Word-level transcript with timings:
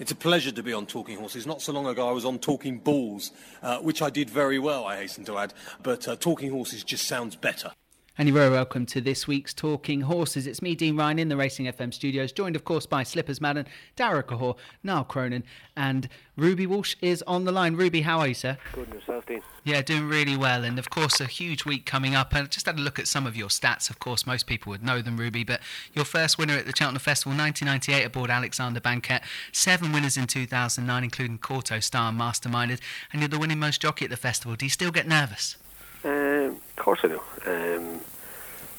It's 0.00 0.10
a 0.10 0.16
pleasure 0.16 0.50
to 0.50 0.62
be 0.62 0.72
on 0.72 0.86
Talking 0.86 1.18
Horses. 1.18 1.46
Not 1.46 1.60
so 1.60 1.74
long 1.74 1.86
ago, 1.86 2.08
I 2.08 2.12
was 2.12 2.24
on 2.24 2.38
Talking 2.38 2.78
Bulls, 2.78 3.32
uh, 3.62 3.80
which 3.80 4.00
I 4.00 4.08
did 4.08 4.30
very 4.30 4.58
well, 4.58 4.86
I 4.86 4.96
hasten 4.96 5.24
to 5.26 5.36
add. 5.36 5.52
But 5.82 6.08
uh, 6.08 6.16
Talking 6.16 6.50
Horses 6.50 6.82
just 6.82 7.06
sounds 7.06 7.36
better. 7.36 7.72
And 8.20 8.28
you're 8.28 8.36
very 8.36 8.50
welcome 8.50 8.84
to 8.84 9.00
this 9.00 9.26
week's 9.26 9.54
Talking 9.54 10.02
Horses. 10.02 10.46
It's 10.46 10.60
me, 10.60 10.74
Dean 10.74 10.94
Ryan, 10.94 11.18
in 11.18 11.30
the 11.30 11.38
Racing 11.38 11.64
FM 11.64 11.94
studios, 11.94 12.32
joined, 12.32 12.54
of 12.54 12.66
course, 12.66 12.84
by 12.84 13.02
Slippers 13.02 13.40
Madden, 13.40 13.66
Darragh 13.96 14.26
Cahor, 14.26 14.56
Niall 14.84 15.04
Cronin, 15.04 15.42
and 15.74 16.06
Ruby 16.36 16.66
Walsh 16.66 16.96
is 17.00 17.24
on 17.26 17.46
the 17.46 17.50
line. 17.50 17.76
Ruby, 17.76 18.02
how 18.02 18.18
are 18.18 18.28
you, 18.28 18.34
sir? 18.34 18.58
Good, 18.74 18.88
and 18.88 18.94
yourself, 18.96 19.24
Dean? 19.24 19.40
Yeah, 19.64 19.80
doing 19.80 20.06
really 20.06 20.36
well. 20.36 20.64
And, 20.64 20.78
of 20.78 20.90
course, 20.90 21.18
a 21.22 21.24
huge 21.24 21.64
week 21.64 21.86
coming 21.86 22.14
up. 22.14 22.34
And 22.34 22.50
just 22.50 22.66
had 22.66 22.78
a 22.78 22.82
look 22.82 22.98
at 22.98 23.08
some 23.08 23.26
of 23.26 23.38
your 23.38 23.48
stats. 23.48 23.88
Of 23.88 24.00
course, 24.00 24.26
most 24.26 24.46
people 24.46 24.68
would 24.68 24.84
know 24.84 25.00
them, 25.00 25.16
Ruby, 25.16 25.42
but 25.42 25.62
your 25.94 26.04
first 26.04 26.36
winner 26.36 26.58
at 26.58 26.66
the 26.66 26.74
Cheltenham 26.76 27.00
Festival, 27.00 27.32
1998, 27.34 28.04
aboard 28.04 28.28
Alexander 28.28 28.80
Banquet. 28.82 29.22
Seven 29.50 29.92
winners 29.92 30.18
in 30.18 30.26
2009, 30.26 31.04
including 31.04 31.38
Kauto, 31.38 31.82
Star, 31.82 32.10
and 32.10 32.20
Masterminded. 32.20 32.80
And 33.14 33.22
you're 33.22 33.30
the 33.30 33.38
winning 33.38 33.58
most 33.58 33.80
jockey 33.80 34.04
at 34.04 34.10
the 34.10 34.18
festival. 34.18 34.56
Do 34.56 34.66
you 34.66 34.70
still 34.70 34.90
get 34.90 35.08
nervous? 35.08 35.56
Um, 36.04 36.60
of 36.76 36.76
course 36.76 37.00
I 37.02 37.08
do. 37.08 37.20
Um, 37.46 38.00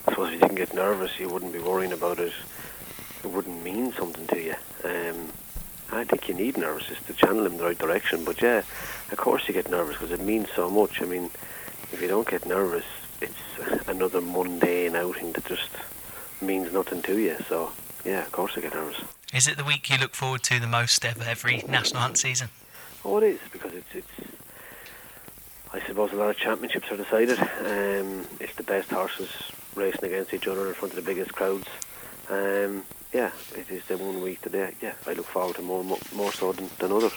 I 0.08 0.12
suppose 0.12 0.28
if 0.30 0.34
you 0.36 0.40
didn't 0.40 0.56
get 0.56 0.74
nervous, 0.74 1.20
you 1.20 1.30
wouldn't 1.30 1.54
be 1.54 1.60
worrying 1.60 1.92
about 1.94 2.20
it. 2.20 2.34
It 3.24 3.28
wouldn't 3.28 3.64
mean 3.64 3.94
something 3.94 4.26
to 4.28 4.42
you. 4.42 4.56
Um, 4.84 5.32
I 5.92 6.06
think 6.06 6.28
you 6.28 6.34
need 6.34 6.58
nervous 6.58 6.88
just 6.88 7.06
to 7.08 7.14
channel 7.14 7.46
in 7.46 7.58
the 7.58 7.64
right 7.64 7.78
direction. 7.78 8.24
But 8.24 8.42
yeah, 8.42 8.64
of 9.12 9.18
course 9.18 9.48
you 9.48 9.54
get 9.54 9.70
nervous 9.70 9.98
because 9.98 10.12
it 10.12 10.22
means 10.22 10.48
so 10.56 10.70
much. 10.70 11.02
I 11.02 11.06
mean, 11.06 11.30
if 11.92 12.02
you 12.02 12.08
don't 12.08 12.28
get 12.28 12.46
nervous, 12.46 12.86
it's 13.20 13.88
another 13.88 14.22
mundane 14.22 14.96
outing 14.96 15.34
that 15.34 15.46
just 15.46 15.70
means 16.42 16.72
nothing 16.72 17.02
to 17.04 17.20
you. 17.20 17.36
So 17.48 17.72
yeah, 18.06 18.26
of 18.26 18.32
course 18.32 18.54
I 18.56 18.62
get 18.62 18.74
nervous. 18.74 19.02
Is 19.34 19.48
it 19.48 19.58
the 19.58 19.64
week 19.64 19.90
you 19.90 19.98
look 19.98 20.16
forward 20.16 20.44
to 20.44 20.60
the 20.60 20.68
most 20.68 21.06
of 21.06 21.22
every 21.22 21.64
national 21.68 22.02
hunt 22.02 22.18
season? 22.18 22.50
Oh, 23.06 23.18
it 23.18 23.24
is 23.24 23.40
because 23.52 23.74
it's 23.74 23.94
it's. 23.94 24.32
I 25.74 25.80
suppose 25.88 26.12
a 26.12 26.16
lot 26.16 26.30
of 26.30 26.38
championships 26.38 26.92
are 26.92 26.98
decided. 26.98 27.40
Um, 27.40 28.28
it's 28.40 28.56
the 28.56 28.64
best 28.64 28.90
horses 28.90 29.30
racing 29.76 30.06
against 30.06 30.34
each 30.34 30.48
other 30.48 30.68
in 30.68 30.74
front 30.74 30.94
of 30.94 31.04
the 31.04 31.10
biggest 31.10 31.34
crowds. 31.34 31.68
Um, 32.30 32.84
yeah, 33.14 33.32
it 33.56 33.70
is 33.70 33.86
the 33.86 33.98
one 33.98 34.22
week 34.22 34.42
today. 34.42 34.74
Yeah, 34.82 34.94
I 35.06 35.14
look 35.14 35.26
forward 35.26 35.56
to 35.58 35.62
more 35.62 35.84
more 36.14 36.32
so 36.32 36.54
than, 36.54 36.70
than 36.80 36.92
others. 36.92 37.14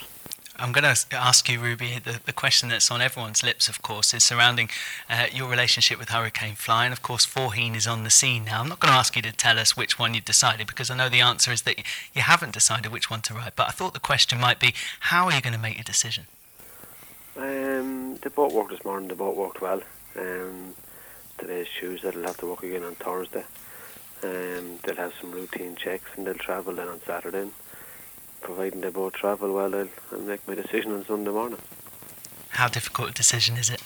I'm 0.57 0.71
going 0.71 0.85
to 0.85 1.17
ask 1.17 1.49
you, 1.49 1.59
Ruby, 1.59 1.99
the, 1.99 2.21
the 2.25 2.33
question 2.33 2.69
that's 2.69 2.89
on 2.89 3.03
everyone's 3.03 3.43
lips, 3.43 3.69
of 3.69 3.83
course, 3.83 4.15
is 4.15 4.23
surrounding 4.23 4.69
uh, 5.11 5.27
your 5.33 5.49
relationship 5.49 5.99
with 5.99 6.11
Hurricane 6.11 6.55
Fly. 6.55 6.85
And 6.85 6.93
of 6.93 7.03
course, 7.03 7.27
Faugheen 7.27 7.75
is 7.75 7.89
on 7.89 8.05
the 8.05 8.11
scene 8.11 8.45
now. 8.45 8.61
I'm 8.61 8.69
not 8.69 8.79
going 8.79 8.93
to 8.93 8.97
ask 8.97 9.17
you 9.17 9.23
to 9.23 9.33
tell 9.33 9.59
us 9.59 9.77
which 9.77 9.99
one 9.99 10.15
you've 10.15 10.25
decided 10.25 10.69
because 10.69 10.91
I 10.91 10.97
know 10.97 11.09
the 11.09 11.21
answer 11.21 11.51
is 11.51 11.63
that 11.63 11.79
you 12.15 12.23
haven't 12.23 12.53
decided 12.53 12.93
which 12.93 13.11
one 13.11 13.21
to 13.23 13.35
ride. 13.35 13.55
But 13.57 13.69
I 13.69 13.73
thought 13.73 13.95
the 13.95 14.01
question 14.01 14.39
might 14.39 14.61
be 14.61 14.75
how 15.01 15.27
are 15.27 15.33
you 15.33 15.41
going 15.41 15.55
to 15.55 15.61
make 15.61 15.81
a 15.81 15.85
decision? 15.85 16.27
Um, 17.37 18.17
the 18.23 18.31
boat 18.31 18.53
worked 18.53 18.71
this 18.71 18.85
morning, 18.85 19.09
the 19.09 19.17
boat 19.17 19.37
worked 19.37 19.61
well. 19.61 19.83
Um, 20.17 20.75
today's 21.39 21.69
Tuesday, 21.79 22.11
they'll 22.11 22.25
have 22.25 22.39
to 22.39 22.47
work 22.47 22.63
again 22.63 22.83
on 22.83 22.95
Thursday. 22.95 23.45
Um, 24.23 24.79
they'll 24.83 24.97
have 24.97 25.13
some 25.21 25.33
routine 25.33 25.77
checks 25.77 26.11
and 26.17 26.27
they'll 26.27 26.35
travel 26.35 26.75
then 26.75 26.89
on 26.89 27.01
Saturday. 27.07 27.41
And 27.43 27.53
providing 28.41 28.81
they 28.81 28.91
both 28.91 29.15
travel 29.15 29.53
well, 29.53 29.75
I'll, 29.75 29.89
I'll 30.13 30.21
make 30.21 30.47
my 30.49 30.55
decision 30.55 30.93
on 30.93 31.05
Sunday 31.05 31.31
morning. 31.31 31.59
How 32.51 32.69
difficult 32.69 33.11
a 33.11 33.13
decision 33.13 33.57
is 33.57 33.71
it? 33.71 33.83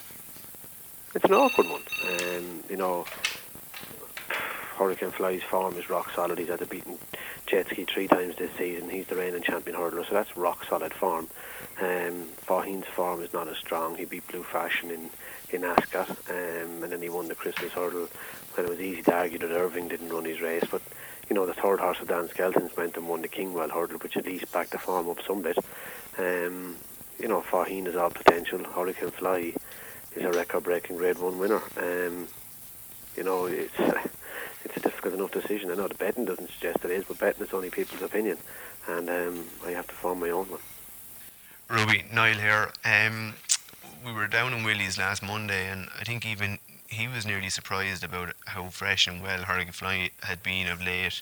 It's 1.14 1.24
an 1.24 1.32
awkward 1.32 1.68
one. 1.68 1.82
Um, 2.04 2.62
you 2.68 2.76
know, 2.76 3.06
Hurricane 4.78 5.10
Fly's 5.10 5.42
form 5.42 5.76
is 5.76 5.90
rock 5.90 6.12
solid. 6.14 6.38
He's 6.38 6.48
had 6.48 6.60
to 6.60 6.66
beaten 6.66 6.98
Jezki 7.48 7.84
three 7.84 8.06
times 8.06 8.36
this 8.36 8.52
season. 8.56 8.88
He's 8.88 9.06
the 9.06 9.16
reigning 9.16 9.42
champion 9.42 9.76
hurdler, 9.76 10.06
so 10.06 10.14
that's 10.14 10.36
rock 10.36 10.64
solid 10.64 10.94
form. 10.94 11.28
Um, 11.80 12.26
Faugheen's 12.46 12.86
form 12.86 13.20
is 13.22 13.32
not 13.32 13.48
as 13.48 13.56
strong. 13.58 13.96
He 13.96 14.04
beat 14.04 14.28
Blue 14.28 14.44
Fashion 14.44 14.90
in 14.90 15.10
in 15.50 15.64
Ascot, 15.64 16.10
um, 16.10 16.82
and 16.82 16.92
then 16.92 17.02
he 17.02 17.08
won 17.08 17.26
the 17.26 17.34
Christmas 17.34 17.72
hurdle 17.72 18.08
when 18.54 18.66
it 18.66 18.68
was 18.68 18.80
easy 18.80 19.02
to 19.02 19.14
argue 19.14 19.38
that 19.38 19.50
Irving 19.50 19.88
didn't 19.88 20.10
run 20.10 20.24
his 20.24 20.40
race. 20.40 20.64
But 20.70 20.82
you 21.28 21.34
know, 21.34 21.46
the 21.46 21.54
third 21.54 21.80
horse 21.80 22.00
of 22.00 22.08
Dan 22.08 22.28
Skelton's 22.28 22.76
went 22.76 22.96
and 22.96 23.08
won 23.08 23.22
the 23.22 23.28
Kingwell 23.28 23.70
hurdle, 23.70 23.98
which 23.98 24.16
at 24.16 24.26
least 24.26 24.52
backed 24.52 24.70
the 24.70 24.78
form 24.78 25.08
up 25.08 25.22
some 25.26 25.42
bit. 25.42 25.58
Um, 26.18 26.76
you 27.18 27.26
know, 27.26 27.40
Faugheen 27.40 27.86
is 27.86 27.96
all 27.96 28.10
potential. 28.10 28.62
Hurricane 28.62 29.10
Fly 29.10 29.54
is 30.14 30.24
a 30.24 30.30
record-breaking 30.30 30.96
Grade 30.96 31.18
One 31.18 31.38
winner. 31.38 31.62
Um, 31.76 32.28
you 33.16 33.24
know, 33.24 33.46
it's 33.46 33.76
it's 34.64 34.76
a 34.76 34.80
difficult 34.80 35.14
enough 35.14 35.32
decision. 35.32 35.70
I 35.70 35.74
know 35.74 35.88
the 35.88 35.94
betting 35.94 36.24
doesn't 36.24 36.50
suggest 36.50 36.84
it 36.84 36.90
is, 36.90 37.04
but 37.04 37.18
betting 37.18 37.44
is 37.44 37.52
only 37.52 37.70
people's 37.70 38.02
opinion, 38.02 38.38
and 38.88 39.08
um, 39.08 39.44
I 39.64 39.70
have 39.72 39.86
to 39.88 39.94
form 39.94 40.20
my 40.20 40.30
own 40.30 40.46
one. 40.46 40.60
Ruby, 41.68 42.04
Niall 42.12 42.38
here. 42.38 42.72
Um, 42.84 43.34
we 44.04 44.12
were 44.12 44.26
down 44.26 44.54
in 44.54 44.64
Willie's 44.64 44.98
last 44.98 45.22
Monday, 45.22 45.68
and 45.68 45.88
I 45.98 46.04
think 46.04 46.24
even 46.24 46.58
he 46.88 47.06
was 47.06 47.26
nearly 47.26 47.50
surprised 47.50 48.02
about 48.02 48.34
how 48.46 48.68
fresh 48.68 49.06
and 49.06 49.22
well 49.22 49.42
Hurricane 49.42 49.72
Fly 49.72 50.10
had 50.22 50.42
been 50.42 50.68
of 50.68 50.82
late. 50.82 51.20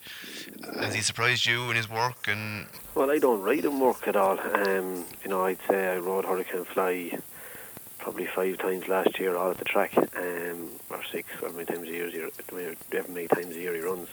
Has 0.78 0.94
he 0.94 1.00
surprised 1.00 1.44
you 1.46 1.70
in 1.70 1.76
his 1.76 1.90
work? 1.90 2.28
And 2.28 2.66
well, 2.94 3.10
I 3.10 3.18
don't 3.18 3.42
ride 3.42 3.64
him 3.64 3.80
work 3.80 4.06
at 4.06 4.14
all. 4.14 4.38
Um, 4.38 5.04
you 5.24 5.30
know, 5.30 5.44
I'd 5.44 5.58
say 5.68 5.94
I 5.94 5.98
rode 5.98 6.24
Hurricane 6.24 6.64
Fly 6.64 7.18
probably 7.98 8.26
five 8.26 8.58
times 8.58 8.86
last 8.86 9.18
year 9.18 9.36
all 9.36 9.50
at 9.50 9.58
the 9.58 9.64
track, 9.64 9.96
um, 10.16 10.70
six, 11.10 11.28
or 11.42 11.50
many 11.50 11.64
times 11.64 11.88
a 11.88 11.92
year, 11.92 12.30
however 12.50 13.08
many 13.08 13.28
times 13.28 13.56
a 13.56 13.60
year 13.60 13.74
he 13.74 13.80
runs. 13.80 14.08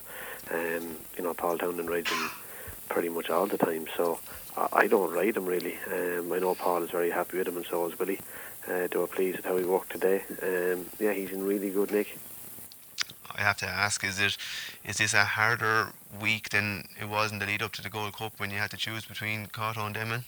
Um, 0.52 0.98
you 1.18 1.24
know, 1.24 1.34
Paul 1.34 1.58
Townend 1.58 1.90
rides 1.90 2.10
him 2.10 2.30
pretty 2.90 3.10
much 3.10 3.30
all 3.30 3.48
the 3.48 3.58
time, 3.58 3.88
so 3.96 4.20
I, 4.72 4.88
don't 4.88 5.12
ride 5.12 5.38
him 5.38 5.46
really. 5.46 5.78
Um, 5.88 6.32
I 6.32 6.40
know 6.40 6.56
Paul 6.56 6.84
is 6.84 6.92
very 6.92 7.10
happy 7.10 7.38
with 7.38 7.48
him, 7.48 7.58
and 7.58 7.66
so 7.66 7.88
is 7.88 7.98
Willie. 7.98 8.20
Uh, 8.68 8.88
they 8.88 8.98
were 8.98 9.08
pleased 9.08 9.38
with 9.38 9.46
how 9.46 9.58
he 9.58 9.66
worked 9.66 9.92
today. 9.92 10.24
Um, 10.42 10.86
yeah, 11.00 11.14
he's 11.14 11.32
in 11.32 11.46
really 11.46 11.70
good 11.70 11.92
nick. 11.92 12.18
I 13.36 13.42
have 13.42 13.58
to 13.58 13.68
ask: 13.68 14.04
Is 14.04 14.20
it 14.20 14.38
is 14.86 14.98
this 14.98 15.14
a 15.14 15.24
harder 15.24 15.88
week 16.22 16.50
than 16.50 16.88
it 17.02 17.10
was 17.10 17.32
in 17.32 17.40
the 17.40 17.46
lead 17.46 17.64
up 17.64 17.72
to 17.74 17.82
the 17.82 17.90
Gold 17.90 18.14
Cup 18.14 18.34
when 18.38 18.52
you 18.52 18.58
had 18.58 18.72
to 18.72 18.78
choose 18.78 19.06
between 19.06 19.48
Kauto 19.48 19.86
and 19.86 19.96
Denman? 19.96 20.24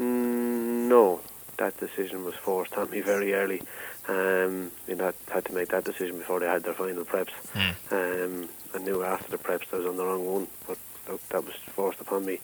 Mm, 0.00 0.88
no, 0.88 1.20
that 1.58 1.78
decision 1.78 2.24
was 2.24 2.34
forced 2.34 2.74
on 2.74 2.90
me 2.90 3.00
very 3.00 3.34
early. 3.34 3.62
Um, 4.08 4.70
you 4.86 4.94
know, 4.94 5.12
I 5.30 5.32
had 5.32 5.44
to 5.46 5.52
make 5.52 5.68
that 5.68 5.84
decision 5.84 6.18
before 6.18 6.40
they 6.40 6.46
had 6.46 6.62
their 6.62 6.74
final 6.74 7.04
preps. 7.04 7.32
Mm. 7.54 7.74
Um, 7.90 8.48
I 8.74 8.78
knew 8.78 9.02
after 9.02 9.30
the 9.30 9.38
preps 9.38 9.72
I 9.72 9.78
was 9.78 9.86
on 9.86 9.96
the 9.96 10.04
wrong 10.04 10.24
one, 10.24 10.46
but 10.66 10.78
that 11.06 11.44
was 11.44 11.54
forced 11.74 12.00
upon 12.00 12.24
me. 12.24 12.40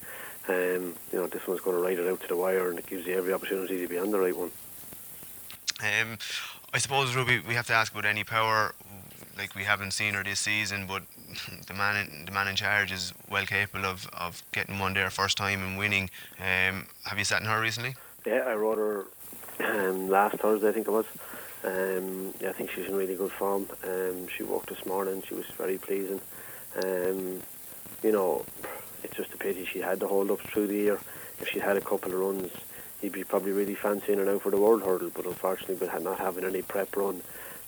Um, 0.47 0.95
you 1.11 1.19
know, 1.19 1.27
this 1.27 1.47
one's 1.47 1.61
going 1.61 1.77
to 1.77 1.81
ride 1.81 1.99
it 1.99 2.09
out 2.09 2.21
to 2.21 2.27
the 2.27 2.35
wire, 2.35 2.69
and 2.69 2.79
it 2.79 2.87
gives 2.87 3.05
you 3.05 3.15
every 3.15 3.33
opportunity 3.33 3.81
to 3.81 3.87
be 3.87 3.97
on 3.97 4.11
the 4.11 4.19
right 4.19 4.35
one. 4.35 4.51
Um, 5.81 6.17
I 6.73 6.77
suppose, 6.79 7.15
Ruby, 7.15 7.41
we 7.47 7.53
have 7.53 7.67
to 7.67 7.73
ask 7.73 7.91
about 7.91 8.05
Annie 8.05 8.23
Power. 8.23 8.73
Like 9.37 9.55
we 9.55 9.63
haven't 9.63 9.91
seen 9.91 10.13
her 10.13 10.23
this 10.23 10.39
season, 10.39 10.85
but 10.87 11.03
the 11.67 11.73
man, 11.73 12.07
in, 12.07 12.25
the 12.25 12.31
man 12.31 12.47
in 12.47 12.55
charge 12.55 12.91
is 12.91 13.13
well 13.29 13.45
capable 13.45 13.85
of, 13.85 14.07
of 14.13 14.43
getting 14.51 14.79
one 14.79 14.93
there 14.93 15.09
first 15.09 15.37
time 15.37 15.63
and 15.63 15.77
winning. 15.77 16.09
Um, 16.39 16.87
have 17.05 17.17
you 17.17 17.25
sat 17.25 17.41
in 17.41 17.47
her 17.47 17.59
recently? 17.59 17.95
Yeah, 18.25 18.43
I 18.47 18.55
rode 18.55 18.77
her 18.77 19.05
um, 19.59 20.07
last 20.07 20.37
Thursday, 20.37 20.69
I 20.69 20.71
think 20.71 20.87
it 20.87 20.91
was. 20.91 21.05
Um, 21.65 22.33
yeah, 22.39 22.49
I 22.49 22.53
think 22.53 22.71
she's 22.71 22.87
in 22.87 22.95
really 22.95 23.15
good 23.15 23.31
form. 23.33 23.67
Um, 23.83 24.27
she 24.29 24.43
walked 24.43 24.69
this 24.69 24.85
morning. 24.85 25.23
She 25.27 25.33
was 25.33 25.45
very 25.57 25.77
pleasing. 25.77 26.21
Um, 26.81 27.41
you 28.01 28.11
know, 28.11 28.45
it's 29.03 29.15
just 29.15 29.33
a 29.33 29.37
pity 29.37 29.65
she 29.65 29.79
had 29.79 29.99
to 29.99 30.07
hold 30.07 30.31
up 30.31 30.39
through 30.39 30.67
the 30.67 30.75
year. 30.75 30.99
If 31.39 31.49
she 31.49 31.59
had 31.59 31.75
a 31.75 31.81
couple 31.81 32.13
of 32.13 32.19
runs, 32.19 32.51
he'd 33.01 33.11
be 33.11 33.25
probably 33.25 33.51
really 33.51 33.75
fancying 33.75 34.19
her 34.19 34.25
now 34.25 34.39
for 34.39 34.51
the 34.51 34.57
World 34.57 34.83
Hurdle. 34.83 35.11
But 35.13 35.25
unfortunately, 35.25 35.75
with 35.75 36.01
not 36.01 36.19
having 36.19 36.45
any 36.45 36.61
prep 36.61 36.95
run 36.95 37.21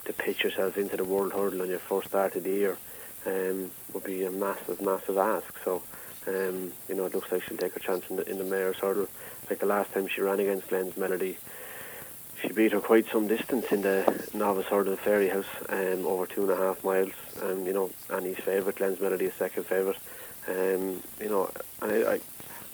to 0.06 0.14
pitch 0.14 0.44
yourself 0.44 0.78
into 0.78 0.96
the 0.96 1.04
World 1.04 1.34
Hurdle 1.34 1.62
on 1.62 1.70
your 1.70 1.80
first 1.80 2.08
start 2.10 2.36
of 2.36 2.44
the 2.44 2.50
year 2.50 2.78
um, 3.26 3.72
would 3.94 4.04
be 4.06 4.24
a 4.24 4.32
massive, 4.32 4.82
massive 4.82 5.18
ask. 5.18 5.54
So, 5.66 5.82
um, 6.28 6.72
you 6.90 6.96
know, 6.96 7.06
it 7.06 7.14
looks 7.14 7.32
like 7.32 7.44
she'll 7.44 7.58
take 7.58 7.74
her 7.74 7.80
chance 7.80 8.04
in 8.10 8.18
the, 8.18 8.30
in 8.30 8.38
the 8.38 8.44
Mares' 8.44 8.78
Hurdle. 8.78 9.08
Like 9.50 9.60
the 9.60 9.66
last 9.66 9.94
time 9.94 10.08
she 10.08 10.22
ran 10.22 10.40
against 10.40 10.70
Glens 10.70 10.98
Melody, 10.98 11.38
she 12.42 12.50
beat 12.50 12.72
her 12.72 12.82
quite 12.82 13.08
some 13.12 13.28
distance 13.28 13.66
in 13.72 13.82
the 13.82 14.28
novice 14.34 14.66
hurdle 14.66 14.98
Fairyhouse, 14.98 15.46
um, 15.70 16.06
over 16.06 16.26
two 16.26 16.42
and 16.42 16.52
a 16.52 16.56
half 16.56 16.84
miles. 16.84 17.14
Um, 17.42 17.66
you 17.66 17.74
know, 17.74 17.92
Annie's 18.10 18.38
favourite, 18.38 18.76
Glens 18.76 19.00
Melody, 19.00 19.26
is 19.26 19.34
second 19.34 19.66
favourite. 19.66 19.98
Um, 20.48 21.02
you 21.20 21.30
know, 21.30 21.50
and 21.82 21.92
I, 21.92 22.14
I, 22.14 22.20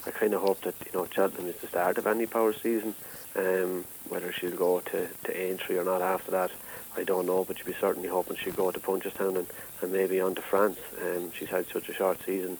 I 0.06 0.10
kind 0.10 0.34
of 0.34 0.42
hope 0.42 0.62
that 0.62 0.74
you 0.84 0.98
know 0.98 1.06
Cheltenham 1.10 1.48
is 1.48 1.56
the 1.56 1.68
start 1.68 1.98
of 1.98 2.06
Annie 2.06 2.26
power 2.26 2.52
season. 2.52 2.94
Um, 3.34 3.84
whether 4.08 4.32
she'll 4.32 4.56
go 4.56 4.80
to 4.80 5.08
to 5.08 5.40
Aintree 5.40 5.78
or 5.78 5.84
not 5.84 6.02
after 6.02 6.30
that, 6.32 6.50
I 6.96 7.04
don't 7.04 7.26
know. 7.26 7.44
But 7.44 7.58
you'd 7.58 7.66
be 7.66 7.76
certainly 7.80 8.08
hoping 8.08 8.36
she'll 8.36 8.52
go 8.52 8.70
to 8.70 8.80
Punchestown 8.80 9.36
and, 9.36 9.46
and 9.80 9.92
maybe 9.92 10.20
on 10.20 10.34
to 10.34 10.42
France. 10.42 10.78
Um, 11.00 11.32
she's 11.32 11.48
had 11.48 11.66
such 11.68 11.88
a 11.88 11.94
short 11.94 12.18
season. 12.26 12.58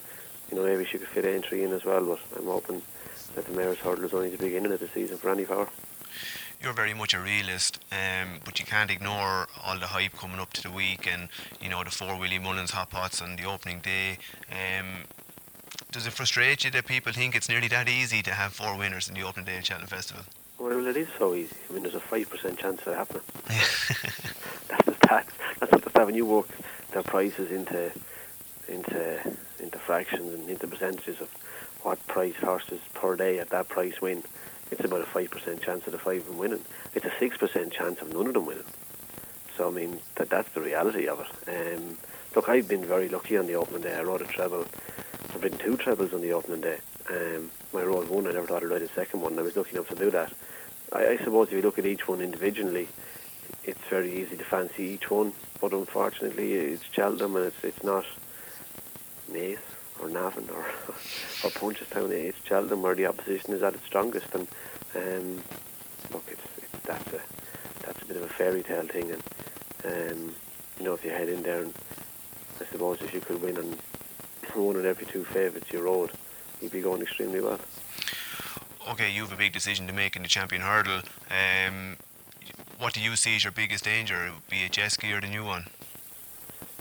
You 0.51 0.57
know, 0.57 0.65
maybe 0.65 0.85
she 0.85 0.97
could 0.97 1.07
fit 1.07 1.25
Aintree 1.25 1.63
in 1.63 1.71
as 1.71 1.85
well. 1.85 2.05
But 2.05 2.39
I'm 2.39 2.45
hoping 2.45 2.81
that 3.35 3.45
the 3.45 3.53
Mares' 3.53 3.79
Hurdle 3.79 4.05
is 4.05 4.13
only 4.13 4.29
the 4.29 4.37
beginning 4.37 4.71
of 4.71 4.79
the 4.79 4.87
season 4.87 5.17
for 5.17 5.29
Annie 5.29 5.45
Power 5.45 5.67
you're 6.63 6.73
very 6.73 6.93
much 6.93 7.13
a 7.13 7.19
realist, 7.19 7.83
um, 7.91 8.39
but 8.45 8.57
you 8.57 8.65
can't 8.65 8.89
ignore 8.89 9.47
all 9.63 9.77
the 9.77 9.87
hype 9.87 10.13
coming 10.13 10.39
up 10.39 10.53
to 10.53 10.63
the 10.63 10.71
week 10.71 11.09
and 11.11 11.27
you 11.61 11.69
know 11.69 11.83
the 11.83 11.91
four 11.91 12.17
Willie 12.17 12.39
Mullins 12.39 12.71
hot 12.71 12.89
pots 12.89 13.21
on 13.21 13.35
the 13.35 13.43
opening 13.43 13.79
day. 13.79 14.17
Um, 14.49 15.03
does 15.91 16.07
it 16.07 16.13
frustrate 16.13 16.63
you 16.63 16.71
that 16.71 16.87
people 16.87 17.11
think 17.11 17.35
it's 17.35 17.49
nearly 17.49 17.67
that 17.67 17.89
easy 17.89 18.21
to 18.23 18.31
have 18.31 18.53
four 18.53 18.77
winners 18.77 19.09
in 19.09 19.15
the 19.15 19.23
opening 19.23 19.45
day 19.45 19.57
of 19.57 19.65
Cheltenham 19.65 19.89
Festival? 19.89 20.23
Well, 20.57 20.87
it 20.87 20.95
is 20.95 21.09
so 21.19 21.35
easy. 21.35 21.55
I 21.69 21.73
mean, 21.73 21.83
there's 21.83 21.95
a 21.95 21.99
five 21.99 22.29
percent 22.29 22.57
chance 22.57 22.81
of 22.81 22.87
it 22.87 22.95
happening. 22.95 23.23
that's 24.69 24.85
the 24.85 24.91
stats. 24.93 25.25
That's 25.59 25.71
not 25.71 25.81
the 25.81 25.89
stat. 25.89 26.05
When 26.05 26.15
you 26.15 26.25
work 26.25 26.47
their 26.91 27.03
prices 27.03 27.51
into 27.51 27.91
into 28.69 29.35
into 29.63 29.79
fractions 29.79 30.33
and 30.33 30.49
into 30.49 30.67
percentages 30.67 31.19
of 31.21 31.29
what 31.81 32.05
price 32.07 32.35
horses 32.35 32.79
per 32.93 33.15
day 33.15 33.39
at 33.39 33.49
that 33.49 33.69
price 33.69 33.99
win, 34.01 34.23
it's 34.71 34.83
about 34.83 35.01
a 35.01 35.05
five 35.05 35.31
percent 35.31 35.61
chance 35.61 35.85
of 35.85 35.93
the 35.93 35.99
five 35.99 36.21
of 36.21 36.27
them 36.27 36.37
winning. 36.37 36.63
It's 36.93 37.05
a 37.05 37.13
six 37.19 37.37
percent 37.37 37.73
chance 37.73 38.01
of 38.01 38.13
none 38.13 38.27
of 38.27 38.33
them 38.33 38.45
winning. 38.45 38.63
So 39.57 39.67
I 39.67 39.71
mean, 39.71 39.99
that 40.15 40.29
that's 40.29 40.49
the 40.53 40.61
reality 40.61 41.07
of 41.07 41.19
it. 41.19 41.77
Um, 41.77 41.97
look, 42.35 42.49
I've 42.49 42.67
been 42.67 42.85
very 42.85 43.09
lucky 43.09 43.37
on 43.37 43.47
the 43.47 43.55
opening 43.55 43.81
day. 43.83 43.95
I 43.95 44.03
rode 44.03 44.21
a 44.21 44.25
treble. 44.25 44.65
I've 45.33 45.43
ridden 45.43 45.59
two 45.59 45.77
trebles 45.77 46.13
on 46.13 46.21
the 46.21 46.33
opening 46.33 46.61
day. 46.61 46.77
Um, 47.09 47.51
I 47.73 47.83
rode 47.83 48.09
one. 48.09 48.27
I 48.27 48.31
never 48.31 48.47
thought 48.47 48.63
I'd 48.63 48.69
ride 48.69 48.81
a 48.81 48.87
second 48.89 49.21
one. 49.21 49.37
I 49.37 49.41
was 49.41 49.55
lucky 49.55 49.71
enough 49.71 49.89
to 49.89 49.95
do 49.95 50.11
that. 50.11 50.33
I, 50.91 51.07
I 51.07 51.17
suppose 51.17 51.47
if 51.47 51.53
you 51.53 51.61
look 51.61 51.79
at 51.79 51.85
each 51.85 52.07
one 52.07 52.21
individually, 52.21 52.87
it's 53.63 53.81
very 53.89 54.11
easy 54.21 54.37
to 54.37 54.43
fancy 54.43 54.83
each 54.83 55.11
one. 55.11 55.33
But 55.59 55.73
unfortunately, 55.73 56.53
it's 56.53 56.83
Cheltenham 56.91 57.35
and 57.35 57.45
it's 57.45 57.63
it's 57.63 57.83
not 57.83 58.05
Or 59.99 60.09
Navan 60.09 60.47
or 60.49 60.59
or 61.43 61.49
Punchestown. 61.49 62.11
It's 62.11 62.37
Cheltenham 62.45 62.81
where 62.81 62.95
the 62.95 63.07
opposition 63.07 63.53
is 63.53 63.63
at 63.63 63.73
its 63.73 63.85
strongest. 63.85 64.27
And 64.33 64.47
um, 64.95 65.43
look, 66.11 66.25
it's, 66.27 66.41
it's 66.57 66.83
that's 66.85 67.13
a 67.13 67.21
that's 67.85 68.01
a 68.01 68.05
bit 68.05 68.17
of 68.17 68.23
a 68.23 68.27
fairy 68.27 68.63
tale 68.63 68.87
thing. 68.87 69.11
And 69.11 69.23
um, 69.85 70.35
you 70.77 70.85
know, 70.85 70.93
if 70.93 71.03
you 71.03 71.11
head 71.11 71.29
in 71.29 71.41
there 71.41 71.63
and 71.63 71.73
I 72.61 72.65
suppose 72.65 73.01
if 73.01 73.13
you 73.13 73.21
could 73.21 73.41
win 73.41 73.57
on 73.57 73.77
one 74.61 74.75
in 74.75 74.85
every 74.85 75.05
two 75.05 75.23
favourites 75.25 75.71
you 75.71 75.81
rode, 75.81 76.11
you'd 76.61 76.71
be 76.71 76.81
going 76.81 77.01
extremely 77.01 77.41
well. 77.41 77.59
Okay, 78.91 79.11
you 79.11 79.23
have 79.23 79.31
a 79.31 79.37
big 79.37 79.53
decision 79.53 79.87
to 79.87 79.93
make 79.93 80.15
in 80.15 80.21
the 80.21 80.27
champion 80.27 80.61
hurdle. 80.61 81.01
Um, 81.31 81.97
what 82.77 82.93
do 82.93 83.01
you 83.01 83.15
see 83.15 83.35
as 83.35 83.43
your 83.43 83.51
biggest 83.51 83.85
danger, 83.85 84.31
be 84.49 84.57
it 84.57 84.73
Jezki 84.73 85.11
or 85.15 85.21
the 85.21 85.27
new 85.27 85.45
one? 85.45 85.67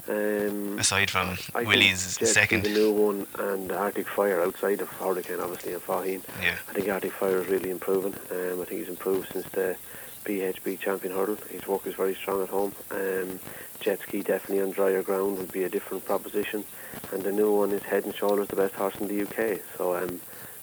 Um, 0.08 0.78
Aside 0.78 1.10
from 1.10 1.38
I 1.54 1.62
Willie's 1.62 2.18
think 2.18 2.30
second. 2.30 2.64
the 2.64 2.70
new 2.70 2.90
one, 2.92 3.26
and 3.38 3.70
Arctic 3.70 4.08
Fire 4.08 4.40
outside 4.42 4.80
of 4.80 4.88
Hurricane, 4.88 5.40
obviously, 5.40 5.74
and 5.74 5.82
Faugheen. 5.82 6.22
Yeah. 6.42 6.56
I 6.68 6.72
think 6.72 6.88
Arctic 6.88 7.12
Fire 7.12 7.40
is 7.40 7.48
really 7.48 7.70
improving. 7.70 8.14
Um, 8.30 8.60
I 8.60 8.64
think 8.64 8.80
he's 8.80 8.88
improved 8.88 9.32
since 9.32 9.46
the 9.50 9.76
BHP 10.24 10.78
champion 10.80 11.14
hurdle. 11.14 11.36
His 11.50 11.66
work 11.66 11.86
is 11.86 11.94
very 11.94 12.14
strong 12.14 12.42
at 12.42 12.48
home. 12.48 12.74
Um, 12.90 13.38
Jezki 13.80 14.24
definitely 14.24 14.62
on 14.62 14.70
drier 14.72 15.02
ground 15.02 15.38
would 15.38 15.52
be 15.52 15.64
a 15.64 15.68
different 15.68 16.04
proposition. 16.04 16.64
And 17.12 17.22
the 17.22 17.32
new 17.32 17.52
one 17.52 17.70
is 17.72 17.82
head 17.82 18.04
and 18.04 18.14
shoulders 18.14 18.48
the 18.48 18.56
best 18.56 18.74
horse 18.74 18.94
in 18.96 19.08
the 19.08 19.22
UK. 19.22 19.60
So, 19.76 19.96
um, 19.96 20.20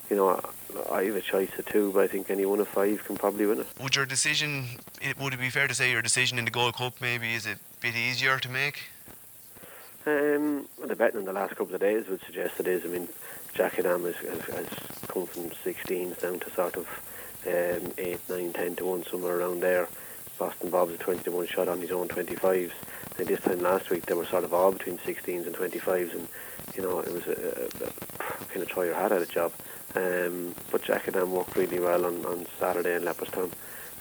you 0.09 0.15
know, 0.15 0.41
I, 0.91 0.93
I 0.95 1.03
have 1.05 1.15
a 1.15 1.21
choice 1.21 1.49
of 1.57 1.65
two, 1.65 1.91
but 1.93 2.03
I 2.03 2.07
think 2.07 2.29
any 2.29 2.45
one 2.45 2.59
of 2.59 2.67
five 2.67 3.03
can 3.05 3.17
probably 3.17 3.45
win 3.45 3.59
it. 3.61 3.67
Would 3.81 3.95
your 3.95 4.05
decision, 4.05 4.65
it, 5.01 5.17
would 5.19 5.33
it 5.33 5.39
be 5.39 5.49
fair 5.49 5.67
to 5.67 5.73
say 5.73 5.91
your 5.91 6.01
decision 6.01 6.39
in 6.39 6.45
the 6.45 6.51
Gold 6.51 6.75
Cup 6.75 6.95
maybe 7.01 7.33
is 7.33 7.45
a 7.45 7.55
bit 7.81 7.95
easier 7.95 8.37
to 8.39 8.49
make? 8.49 8.83
Um, 10.05 10.67
well, 10.77 10.87
the 10.87 10.95
betting 10.95 11.19
in 11.19 11.25
the 11.25 11.33
last 11.33 11.55
couple 11.55 11.75
of 11.75 11.81
days 11.81 12.07
would 12.07 12.21
suggest 12.25 12.59
it 12.59 12.67
is. 12.67 12.85
I 12.85 12.87
mean, 12.87 13.07
Djakadam 13.53 14.05
has, 14.05 14.15
has, 14.15 14.55
has 14.55 14.67
come 15.07 15.27
from 15.27 15.49
16s 15.49 16.21
down 16.21 16.39
to 16.39 16.51
sort 16.51 16.77
of 16.77 16.87
um, 17.45 17.91
8, 17.97 18.29
9, 18.29 18.53
10 18.53 18.75
to 18.77 18.85
1, 18.85 19.05
somewhere 19.05 19.39
around 19.39 19.61
there. 19.61 19.87
Boston 20.37 20.69
Bob's 20.69 20.93
a 20.93 20.97
21 20.97 21.47
shot 21.47 21.67
on 21.67 21.81
his 21.81 21.91
own 21.91 22.07
25s. 22.07 22.71
And 23.17 23.27
this 23.27 23.41
time 23.41 23.59
last 23.59 23.89
week, 23.89 24.05
they 24.05 24.13
were 24.13 24.25
sort 24.25 24.45
of 24.45 24.53
all 24.53 24.71
between 24.71 24.97
16s 24.99 25.45
and 25.45 25.53
25s, 25.55 26.13
and 26.13 26.27
you 26.75 26.81
know, 26.81 26.99
it 26.99 27.11
was 27.11 27.27
a, 27.27 27.69
a, 27.81 27.87
a 27.87 28.45
kind 28.45 28.61
of 28.61 28.69
try 28.69 28.85
your 28.85 28.95
hat 28.95 29.11
at 29.11 29.21
a 29.21 29.25
job. 29.25 29.51
Um, 29.95 30.55
but 30.71 30.83
Djakadam 30.83 31.27
worked 31.27 31.57
really 31.57 31.79
well 31.79 32.05
on, 32.05 32.25
on 32.25 32.45
Saturday 32.57 32.95
in 32.95 33.03
Leopardstown. 33.03 33.51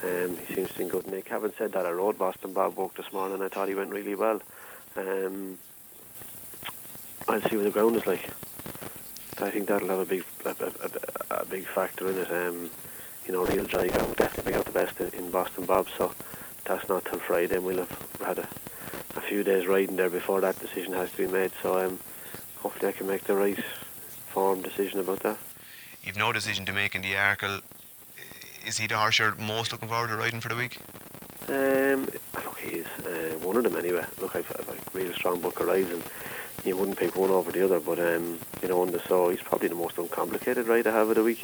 Um, 0.04 0.36
he 0.46 0.54
seems 0.54 0.70
to 0.70 0.78
be 0.78 0.84
in 0.84 0.90
good 0.90 1.08
nick. 1.08 1.28
Having 1.28 1.54
said 1.58 1.72
that, 1.72 1.86
I 1.86 1.90
rode 1.90 2.18
Boston 2.18 2.52
Bob 2.52 2.76
work 2.76 2.94
this 2.94 3.12
morning. 3.12 3.42
I 3.42 3.48
thought 3.48 3.68
he 3.68 3.74
went 3.74 3.90
really 3.90 4.14
well. 4.14 4.40
Um, 4.96 5.58
I'll 7.28 7.42
see 7.42 7.56
what 7.56 7.64
the 7.64 7.70
ground 7.70 7.96
is 7.96 8.06
like. 8.06 8.30
I 9.40 9.50
think 9.50 9.69
that'll 9.69 9.88
have 9.88 10.00
a 10.00 10.04
big 10.04 10.25
a, 10.44 10.50
a, 10.50 11.42
a, 11.42 11.44
big 11.44 11.66
factor 11.66 12.08
in 12.10 12.19
it. 12.19 12.30
Um, 12.30 12.70
you 13.26 13.32
know, 13.32 13.44
real 13.44 13.64
dry 13.64 13.86
ground 13.88 14.16
definitely 14.16 14.44
bring 14.44 14.56
out 14.56 14.64
the 14.64 14.72
best 14.72 14.98
in, 15.00 15.08
in 15.10 15.30
Boston 15.30 15.66
Bob. 15.66 15.86
So 15.96 16.12
that's 16.64 16.88
not 16.88 17.04
till 17.04 17.20
Friday. 17.20 17.56
and 17.56 17.64
We'll 17.64 17.78
have 17.78 18.08
had 18.25 18.38
a, 18.38 18.48
a 19.16 19.20
few 19.20 19.44
days 19.44 19.66
riding 19.66 19.96
there 19.96 20.10
before 20.10 20.40
that 20.40 20.58
decision 20.58 20.92
has 20.94 21.10
to 21.12 21.16
be 21.19 21.26
made. 21.26 21.52
So 21.62 21.78
um, 21.78 22.00
hopefully 22.56 22.88
I 22.88 22.92
can 22.92 23.06
make 23.06 23.25
the 23.25 23.36
right 23.36 23.62
form 24.28 24.62
decision 24.62 24.98
about 24.98 25.20
that. 25.20 25.36
You've 26.02 26.16
no 26.16 26.32
decision 26.32 26.64
to 26.66 26.72
make 26.72 26.94
in 26.94 27.02
the 27.02 27.12
Arkle. 27.12 27.60
Is 28.66 28.78
he 28.78 28.86
the 28.86 28.96
horse 28.96 29.19
you're 29.19 29.34
most 29.36 29.70
looking 29.72 29.88
forward 29.88 30.08
to 30.08 30.16
riding 30.16 30.40
for 30.40 30.48
the 30.48 30.56
week? 30.56 30.78
Um, 31.48 32.08
look, 32.34 32.58
he's 32.58 32.86
uh, 33.06 33.36
one 33.42 33.56
of 33.56 33.64
them 33.64 33.76
anyway. 33.76 34.04
Look, 34.20 34.34
I've, 34.34 34.50
I've 34.58 34.69
a 34.69 34.98
really 34.98 35.14
strong 35.14 35.40
book 35.40 35.60
of 35.60 35.66
rides, 35.66 35.90
and 35.90 36.02
you 36.64 36.76
wouldn't 36.76 36.99
pick 36.99 37.16
one 37.16 37.31
over 37.31 37.50
the 37.52 37.64
other. 37.64 37.81
But 37.81 37.99
um, 37.99 38.38
you 38.62 38.69
know, 38.69 38.82
on 38.82 38.93
the 38.93 39.00
saw, 39.00 39.31
he's 39.31 39.40
probably 39.40 39.69
the 39.69 39.75
most 39.75 39.99
uncomplicated 39.99 40.66
ride 40.66 40.87
I 40.87 40.93
have 40.93 41.08
of 41.08 41.16
the 41.16 41.22
week. 41.22 41.43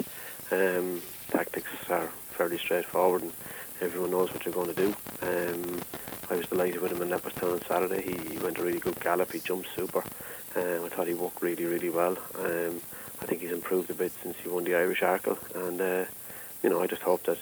Um, 0.51 1.01
tactics 1.29 1.69
are 1.89 2.09
fairly 2.31 2.57
straightforward, 2.57 3.23
and 3.23 3.33
everyone 3.81 4.11
knows 4.11 4.31
what 4.33 4.45
you're 4.45 4.53
going 4.53 4.73
to 4.73 4.75
do. 4.75 4.95
Um, 5.21 5.81
I 6.29 6.35
was 6.35 6.47
delighted 6.47 6.81
with 6.81 6.91
him 6.91 7.01
in 7.01 7.09
Leopardstown 7.09 7.53
on 7.53 7.61
Saturday. 7.67 8.01
He, 8.01 8.33
he 8.33 8.37
went 8.39 8.57
a 8.57 8.63
really 8.63 8.79
good 8.79 8.99
gallop. 8.99 9.31
He 9.31 9.39
jumped 9.39 9.69
super. 9.75 10.03
Um, 10.55 10.85
I 10.85 10.89
thought 10.89 11.07
he 11.07 11.13
worked 11.13 11.41
really, 11.41 11.65
really 11.65 11.89
well. 11.89 12.17
Um, 12.39 12.81
I 13.21 13.25
think 13.25 13.41
he's 13.41 13.51
improved 13.51 13.89
a 13.89 13.93
bit 13.93 14.11
since 14.23 14.35
he 14.43 14.49
won 14.49 14.63
the 14.63 14.75
Irish 14.75 15.01
Arkle, 15.01 15.37
and 15.67 15.81
uh, 15.81 16.05
you 16.63 16.69
know, 16.69 16.81
I 16.81 16.87
just 16.87 17.01
hope 17.01 17.23
that 17.23 17.37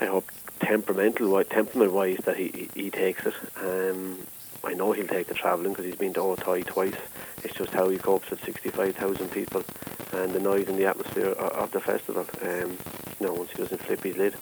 I 0.00 0.06
hope 0.06 0.30
temperamental, 0.60 1.42
temperament 1.44 1.92
wise, 1.92 2.18
that 2.24 2.36
he, 2.36 2.48
he, 2.74 2.82
he 2.82 2.90
takes 2.90 3.26
it. 3.26 3.34
Um, 3.60 4.26
I 4.66 4.74
know 4.74 4.92
he'll 4.92 5.06
take 5.06 5.28
the 5.28 5.34
travelling 5.34 5.72
because 5.72 5.84
he's 5.86 5.96
been 5.96 6.14
to 6.14 6.20
Auteuil 6.20 6.64
twice. 6.64 6.94
It's 7.42 7.54
just 7.54 7.72
how 7.72 7.88
he 7.88 7.98
copes 7.98 8.30
with 8.30 8.44
65,000 8.44 9.30
people 9.30 9.62
and 10.12 10.32
the 10.32 10.40
noise 10.40 10.68
and 10.68 10.78
the 10.78 10.86
atmosphere 10.86 11.28
of, 11.28 11.70
the 11.72 11.80
festival. 11.80 12.26
Um, 12.42 12.78
you 13.20 13.26
know, 13.26 13.34
once 13.34 13.50
he 13.50 13.58
doesn't 13.58 13.82
flip 13.82 14.02
his 14.02 14.16
lid, 14.16 14.34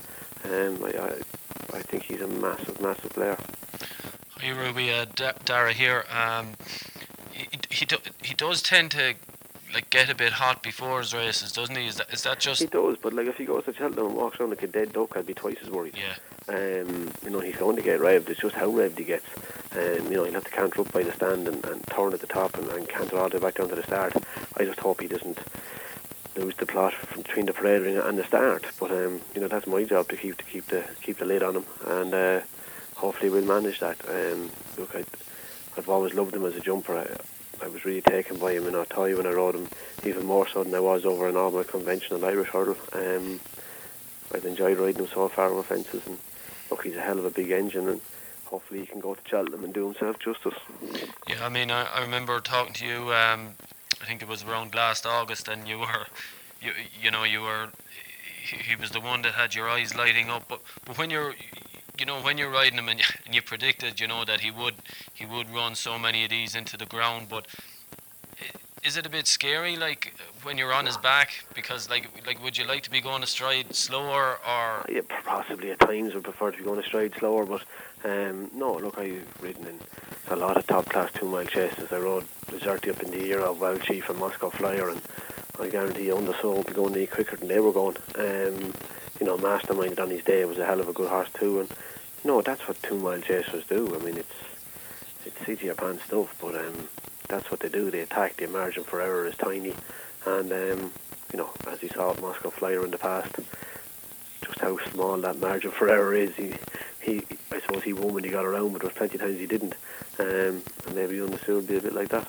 um, 0.45 0.85
I, 0.85 0.99
I, 0.99 1.79
I 1.79 1.83
think 1.83 2.05
he's 2.05 2.21
a 2.21 2.29
massive, 2.29 2.81
massive 2.81 3.11
player. 3.11 3.39
Hi 4.39 4.49
Ruby, 4.51 4.91
uh, 4.93 5.07
Da- 5.15 5.33
Dara 5.45 5.73
here. 5.73 6.05
Um, 6.11 6.55
he 7.33 7.47
he, 7.71 7.87
do, 7.87 7.97
he 8.23 8.35
does 8.35 8.61
tend 8.63 8.91
to 8.93 9.15
like 9.75 9.91
get 9.91 10.11
a 10.11 10.15
bit 10.15 10.33
hot 10.33 10.63
before 10.63 10.99
his 11.01 11.15
races, 11.15 11.53
doesn't 11.53 11.77
he? 11.77 11.87
Is 11.87 11.97
that 11.97 12.13
is 12.13 12.23
that 12.23 12.39
just 12.41 12.61
He 12.61 12.67
does, 12.67 12.97
but 13.01 13.13
like 13.13 13.27
if 13.27 13.37
he 13.37 13.45
goes 13.45 13.65
to 13.65 13.73
Cheltenham 13.73 14.07
and 14.07 14.17
walks 14.17 14.39
around 14.39 14.51
like 14.51 14.63
a 14.63 14.67
dead 14.67 14.93
duck, 14.93 15.17
I'd 15.17 15.27
be 15.27 15.35
twice 15.35 15.57
as 15.63 15.71
worried. 15.71 15.97
yeah? 15.97 16.15
Um, 16.49 17.11
you 17.25 17.31
know, 17.31 17.41
he's 17.41 17.57
going 17.57 17.77
to 17.77 17.83
get 17.83 18.01
revved. 18.01 18.29
It's 18.29 18.41
just 18.41 18.55
how 18.55 18.69
revved 18.71 18.99
he 18.99 19.05
gets. 19.05 19.27
Um, 19.73 20.05
you 20.11 20.17
know, 20.17 20.25
he'll 20.25 20.35
have 20.35 20.45
to 20.45 20.51
canter 20.51 20.83
up 20.83 20.93
by 20.93 21.03
the 21.03 21.13
stand 21.13 21.49
and, 21.49 21.65
and 21.65 21.87
turn 21.87 22.13
at 22.13 22.21
the 22.21 22.27
top 22.27 22.59
and, 22.59 22.69
and 22.71 22.89
canter 22.89 23.19
all 23.19 23.29
the 23.29 23.39
way 23.39 23.43
back 23.43 23.55
down 23.55 23.69
to 23.71 23.75
the 23.75 23.83
start. 23.83 24.13
I 24.59 24.65
just 24.65 24.81
hope 24.81 25.01
he 25.01 25.09
doesn't 25.09 25.39
lose 26.37 26.55
the 26.57 26.67
plot 26.67 26.95
from 26.95 27.23
between 27.23 27.47
the 27.47 27.53
parade 27.53 27.83
ring 27.83 27.97
and 27.97 28.19
the 28.19 28.25
start. 28.25 28.67
But 28.79 28.91
um, 28.91 29.21
you 29.35 29.41
know, 29.41 29.49
that's 29.49 29.67
my 29.67 29.85
job 29.85 30.09
to 30.09 30.17
keep 30.17 30.37
to 30.39 30.45
keep 30.45 30.67
the 30.67 30.85
keep 31.03 31.19
the 31.19 31.25
lid 31.25 31.43
on 31.43 31.57
him, 31.57 31.65
and 31.87 32.13
uh, 32.15 32.41
hopefully 32.97 33.31
we'll 33.31 33.45
manage 33.45 33.81
that. 33.81 33.99
Um, 34.09 34.51
look, 34.77 34.95
I, 34.95 35.05
I've 35.77 35.89
always 35.89 36.15
loved 36.15 36.35
him 36.35 36.45
as 36.45 36.57
a 36.57 36.61
jumper. 36.61 36.99
I, 36.99 37.07
I 37.63 37.69
was 37.69 37.85
really 37.85 38.03
taken 38.03 38.39
by 38.39 38.53
him 38.53 38.67
in 38.67 38.75
Auteuil 38.75 39.17
when 39.17 39.27
I 39.27 39.31
rode 39.31 39.55
him, 39.55 39.69
even 40.05 40.27
more 40.27 40.49
so 40.49 40.65
than 40.65 40.75
I 40.75 40.81
was 40.81 41.05
over 41.05 41.37
all 41.37 41.51
my 41.51 41.63
conventional 41.63 42.25
Irish 42.25 42.49
hurdle. 42.49 42.77
Um, 42.93 43.41
I've 44.35 44.45
enjoyed 44.45 44.79
riding 44.79 45.03
him 45.03 45.09
so 45.13 45.29
far 45.29 45.49
over 45.49 45.63
fences, 45.63 46.03
and 46.07 46.19
look, 46.71 46.85
he's 46.85 46.97
a 46.97 47.01
hell 47.01 47.19
of 47.19 47.25
a 47.25 47.31
big 47.31 47.51
engine, 47.51 47.89
and 47.89 48.01
hopefully 48.47 48.81
he 48.81 48.87
can 48.87 49.01
go 49.01 49.15
to 49.15 49.21
Cheltenham 49.29 49.65
and 49.65 49.73
do 49.73 49.85
himself 49.85 50.19
justice. 50.19 50.59
Yeah, 51.29 51.45
I 51.45 51.49
mean, 51.49 51.71
I, 51.71 51.85
I 51.85 52.01
remember 52.03 52.41
talking 52.41 52.75
to 52.75 52.87
you. 52.87 53.13
Um, 53.15 53.55
I 54.01 54.07
think 54.07 54.23
it 54.23 54.29
was 54.29 54.43
around 54.43 54.75
last 54.75 55.07
August, 55.07 55.49
and 55.49 55.69
you 55.69 55.79
were, 55.79 56.07
you 56.61 56.73
you 57.01 57.11
know, 57.11 57.25
you 57.25 57.43
were. 57.43 57.69
He, 58.45 58.57
he 58.57 58.77
was 58.77 58.91
the 58.91 59.01
one 59.01 59.23
that 59.23 59.35
had 59.35 59.55
your 59.55 59.69
eyes 59.69 59.95
lighting 59.95 60.29
up. 60.29 60.49
But 60.49 60.61
but 60.85 60.99
when 60.99 61.11
you're, 61.11 61.35
you 61.99 62.07
know, 62.07 62.21
when 62.21 62.39
you're 62.39 62.51
riding 62.51 62.79
him 62.79 62.89
and 62.89 62.99
you, 62.99 63.07
and 63.27 63.35
you 63.35 63.43
predicted, 63.43 64.01
you 64.01 64.09
know, 64.09 64.25
that 64.25 64.41
he 64.41 64.51
would 64.51 64.75
he 65.15 65.27
would 65.27 65.51
run 65.51 65.75
so 65.75 65.99
many 65.99 66.25
of 66.25 66.31
these 66.31 66.55
into 66.55 66.77
the 66.77 66.87
ground. 66.87 67.29
But 67.29 67.47
is 68.85 68.97
it 68.97 69.07
a 69.07 69.11
bit 69.11 69.27
scary, 69.27 69.77
like 69.77 70.15
when 70.43 70.59
you're 70.59 70.73
on 70.73 70.87
his 70.87 70.97
back? 70.97 71.45
Because 71.55 71.89
like 71.89 72.09
like, 72.27 72.43
would 72.43 72.59
you 72.59 72.67
like 72.67 72.83
to 72.83 72.91
be 72.91 73.01
going 73.01 73.23
a 73.23 73.27
stride 73.27 73.75
slower 73.75 74.39
or? 74.47 74.85
Yeah, 74.89 75.03
possibly 75.25 75.71
at 75.71 75.81
times 75.81 76.15
would 76.15 76.25
prefer 76.25 76.51
to 76.51 76.59
be 76.59 76.65
going 76.65 76.81
a 76.81 76.85
stride 76.85 77.15
slower, 77.19 77.45
but 77.45 77.63
um, 78.05 78.51
no, 78.55 78.75
look, 78.75 78.99
I've 78.99 79.27
ridden 79.41 79.67
in 79.67 79.79
a 80.29 80.37
lot 80.37 80.57
of 80.57 80.67
top 80.67 80.89
class 80.89 81.11
two 81.13 81.27
mile 81.27 81.45
chases. 81.45 81.93
I 81.93 81.99
rode 81.99 82.25
Deserti 82.47 82.91
up 82.91 83.03
in 83.03 83.11
the 83.11 83.25
era 83.27 83.51
of 83.51 83.61
Well 83.61 83.79
Chief 83.79 84.09
and 84.11 84.19
Moscow 84.19 84.51
Flyer, 84.51 84.89
and 84.89 85.01
I 85.61 85.69
guarantee 85.69 86.07
you, 86.07 86.17
Un 86.17 86.25
de 86.25 86.33
Sceaux 86.39 86.55
will 86.55 86.63
be 86.65 86.73
going 86.73 86.95
any 86.95 87.07
quicker 87.07 87.37
than 87.37 87.49
they 87.49 87.61
were 87.61 87.73
going. 87.73 87.97
Um, 88.17 88.73
you 89.23 89.29
know, 89.29 89.39
Master 89.39 89.73
Minded 89.73 90.01
on 90.01 90.11
his 90.11 90.25
day 90.25 90.45
was 90.45 90.59
a 90.59 90.67
hell 90.67 90.81
of 90.81 90.89
a 90.89 90.93
good 90.93 91.09
horse 91.09 91.29
too, 91.33 91.61
and 91.61 91.71
you 92.25 92.29
know 92.29 92.43
that's 92.43 92.67
what 92.67 92.83
two 92.83 92.99
mile 92.99 93.21
chasers 93.21 93.65
do. 93.67 93.95
I 93.95 94.03
mean, 94.05 94.17
it's 94.17 94.35
it's 95.47 95.63
your 95.63 95.77
pants 95.77 96.03
stuff, 96.03 96.35
but 96.41 96.57
um, 96.57 96.89
that's 97.29 97.49
what 97.49 97.61
they 97.61 97.69
do. 97.69 97.89
They 97.89 98.01
attack. 98.01 98.39
The 98.39 98.49
margin 98.49 98.83
for 98.83 99.01
error 99.01 99.29
is 99.29 99.37
tiny, 99.37 99.75
and 100.27 100.51
um, 100.51 100.93
you 101.33 101.39
know, 101.39 101.51
as 101.69 101.81
you 101.85 101.89
saw 101.91 102.11
at 102.11 102.21
Moscow 102.21 102.51
Flyer 102.51 102.85
in 102.85 102.91
the 102.91 102.99
past, 102.99 103.37
just 104.45 104.59
how 104.59 104.77
small 104.91 105.17
that 105.19 105.39
margin 105.39 105.71
for 105.71 105.89
error 105.89 106.15
is. 106.15 106.35
He, 106.35 106.55
he, 107.01 107.23
I 107.53 107.61
suppose 107.61 107.85
he 107.85 107.93
won 107.93 108.15
when 108.15 108.25
he 108.25 108.31
got 108.31 108.45
around, 108.45 108.73
but 108.73 108.83
there 108.83 108.89
was 108.89 108.97
plenty 108.97 109.15
of 109.15 109.21
times 109.21 109.39
he 109.39 109.47
didn't, 109.47 109.75
um, 110.19 110.63
and 110.87 110.97
maybe 110.97 111.21
Un 111.21 111.31
de 111.31 111.39
Sceaux 111.39 111.55
would 111.57 111.69
be 111.69 111.77
a 111.77 111.81
bit 111.81 111.93
like 111.93 112.09
that. 112.09 112.29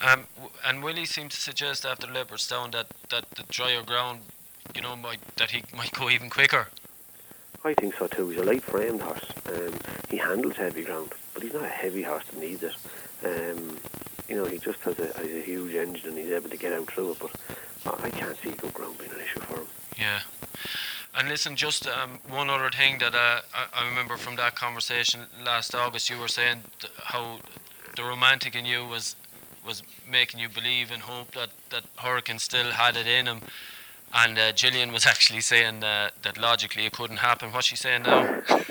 Um, 0.00 0.24
and 0.64 0.82
Willie 0.82 1.04
seemed 1.04 1.32
to 1.32 1.40
suggest 1.40 1.84
after 1.84 2.06
Leopardstown 2.06 2.72
that, 2.72 2.86
that 3.10 3.30
the 3.32 3.42
drier 3.44 3.82
ground, 3.82 4.20
you 4.74 4.82
know, 4.82 4.96
might 4.96 5.20
that 5.36 5.50
he 5.50 5.62
might 5.76 5.92
go 5.92 6.10
even 6.10 6.30
quicker. 6.30 6.68
I 7.64 7.74
think 7.74 7.94
so 7.96 8.06
too. 8.06 8.28
He's 8.28 8.40
a 8.40 8.44
light 8.44 8.62
framed 8.62 9.00
horse. 9.00 9.24
Um, 9.46 9.72
he 10.10 10.18
handles 10.18 10.56
heavy 10.56 10.82
ground, 10.82 11.12
but 11.32 11.42
he's 11.42 11.54
not 11.54 11.64
a 11.64 11.68
heavy 11.68 12.02
horse 12.02 12.24
that 12.26 12.38
needs 12.38 12.62
it. 12.62 12.74
Um, 13.24 13.78
you 14.28 14.36
know, 14.36 14.44
he 14.44 14.58
just 14.58 14.80
has 14.80 14.98
a, 14.98 15.06
has 15.06 15.26
a 15.26 15.40
huge 15.40 15.74
engine 15.74 16.10
and 16.10 16.18
he's 16.18 16.30
able 16.30 16.50
to 16.50 16.56
get 16.56 16.72
out 16.72 16.90
through 16.90 17.12
it. 17.12 17.18
But 17.20 18.04
I 18.04 18.10
can't 18.10 18.36
see 18.36 18.50
good 18.50 18.74
ground 18.74 18.98
being 18.98 19.12
an 19.12 19.20
issue 19.20 19.40
for 19.40 19.60
him. 19.60 19.66
Yeah. 19.98 20.20
And 21.16 21.28
listen, 21.28 21.56
just 21.56 21.86
um, 21.86 22.18
one 22.28 22.50
other 22.50 22.70
thing 22.70 22.98
that 22.98 23.14
uh, 23.14 23.40
I, 23.54 23.66
I 23.72 23.88
remember 23.88 24.16
from 24.16 24.36
that 24.36 24.56
conversation 24.56 25.20
last 25.44 25.74
August, 25.74 26.10
you 26.10 26.18
were 26.18 26.28
saying 26.28 26.62
th- 26.80 26.92
how 26.96 27.38
the 27.96 28.02
romantic 28.02 28.56
in 28.56 28.66
you 28.66 28.84
was 28.84 29.16
was 29.66 29.82
making 30.10 30.40
you 30.40 30.48
believe 30.48 30.90
and 30.90 31.00
hope 31.00 31.30
that, 31.32 31.48
that 31.70 31.84
Hurricane 31.96 32.38
still 32.38 32.70
had 32.70 32.96
it 32.96 33.06
in 33.06 33.24
him. 33.24 33.40
And 34.14 34.38
uh, 34.38 34.52
Gillian 34.52 34.92
was 34.92 35.06
actually 35.12 35.40
saying 35.40 35.82
uh, 35.82 36.10
that 36.22 36.38
logically 36.38 36.86
it 36.86 36.92
couldn't 36.92 37.18
happen. 37.18 37.52
What's 37.52 37.66
she 37.66 37.76
saying 37.76 38.02
now? 38.02 38.40
uh, 38.48 38.64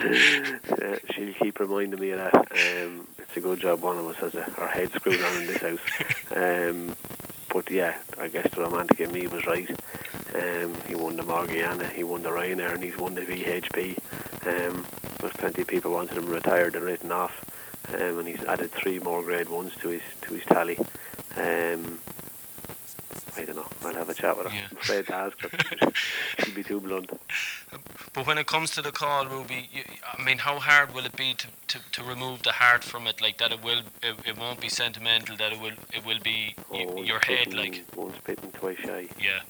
she'll 1.10 1.34
keep 1.34 1.58
reminding 1.58 1.98
me 1.98 2.10
of 2.10 2.18
that. 2.18 2.34
Um, 2.34 3.08
it's 3.18 3.36
a 3.36 3.40
good 3.40 3.60
job 3.60 3.80
one 3.80 3.98
of 3.98 4.06
us 4.06 4.16
has 4.16 4.34
a, 4.34 4.60
our 4.60 4.68
head 4.68 4.92
screwed 4.92 5.22
on 5.22 5.36
in 5.42 5.46
this 5.46 5.62
house. 5.62 5.80
Um, 6.34 6.96
but 7.52 7.70
yeah, 7.70 7.96
I 8.18 8.28
guess 8.28 8.50
the 8.52 8.60
romantic 8.60 9.00
in 9.00 9.12
me 9.12 9.26
was 9.26 9.46
right. 9.46 9.70
Um, 10.34 10.74
he 10.86 10.94
won 10.94 11.16
the 11.16 11.22
Morgiana, 11.22 11.88
he 11.88 12.04
won 12.04 12.22
the 12.22 12.28
Ryanair, 12.28 12.74
and 12.74 12.84
he's 12.84 12.98
won 12.98 13.14
the 13.14 13.22
BHP. 13.22 13.96
Um, 14.46 14.84
there's 15.20 15.32
plenty 15.32 15.62
of 15.62 15.68
people 15.68 15.92
wanting 15.92 16.18
him 16.18 16.26
retired 16.26 16.76
and 16.76 16.84
written 16.84 17.10
off, 17.10 17.44
um, 17.94 18.18
and 18.18 18.28
he's 18.28 18.44
added 18.44 18.70
three 18.72 18.98
more 18.98 19.22
Grade 19.22 19.48
Ones 19.48 19.72
to 19.80 19.88
his 19.88 20.02
to 20.22 20.34
his 20.34 20.44
tally. 20.44 20.78
Um, 21.36 21.98
I 23.36 23.44
don't 23.44 23.56
know. 23.56 23.66
I'll 23.84 23.94
have 23.94 24.08
a 24.08 24.14
chat 24.14 24.36
with 24.36 24.46
her. 24.46 24.54
Yeah. 24.54 24.66
I'm 24.70 24.76
afraid 24.78 25.06
to 25.06 25.14
ask 25.14 25.40
her. 25.40 25.92
She'd 26.44 26.54
be 26.54 26.62
too 26.62 26.80
blunt. 26.80 27.10
But 28.14 28.26
when 28.26 28.38
it 28.38 28.46
comes 28.46 28.70
to 28.72 28.82
the 28.82 28.92
call, 28.92 29.26
Ruby, 29.26 29.68
you, 29.72 29.82
I 30.16 30.22
mean, 30.22 30.38
how 30.38 30.58
hard 30.58 30.94
will 30.94 31.04
it 31.04 31.16
be 31.16 31.34
to, 31.34 31.46
to, 31.68 31.78
to 31.92 32.02
remove 32.04 32.42
the 32.42 32.52
heart 32.52 32.82
from 32.82 33.06
it? 33.06 33.20
Like 33.20 33.38
that, 33.38 33.52
it 33.52 33.62
will, 33.62 33.80
it, 34.02 34.16
it 34.26 34.38
won't 34.38 34.60
be 34.60 34.68
sentimental. 34.68 35.36
That 35.36 35.52
it 35.52 35.60
will, 35.60 35.72
it 35.92 36.04
will 36.06 36.20
be 36.22 36.54
y- 36.70 36.86
Oh, 36.88 37.02
your 37.02 37.20
head. 37.20 37.52
Like, 37.52 37.84
once 37.94 38.16
bitten, 38.24 38.50
twice 38.52 38.78
shy. 38.78 39.08
yeah. 39.20 39.40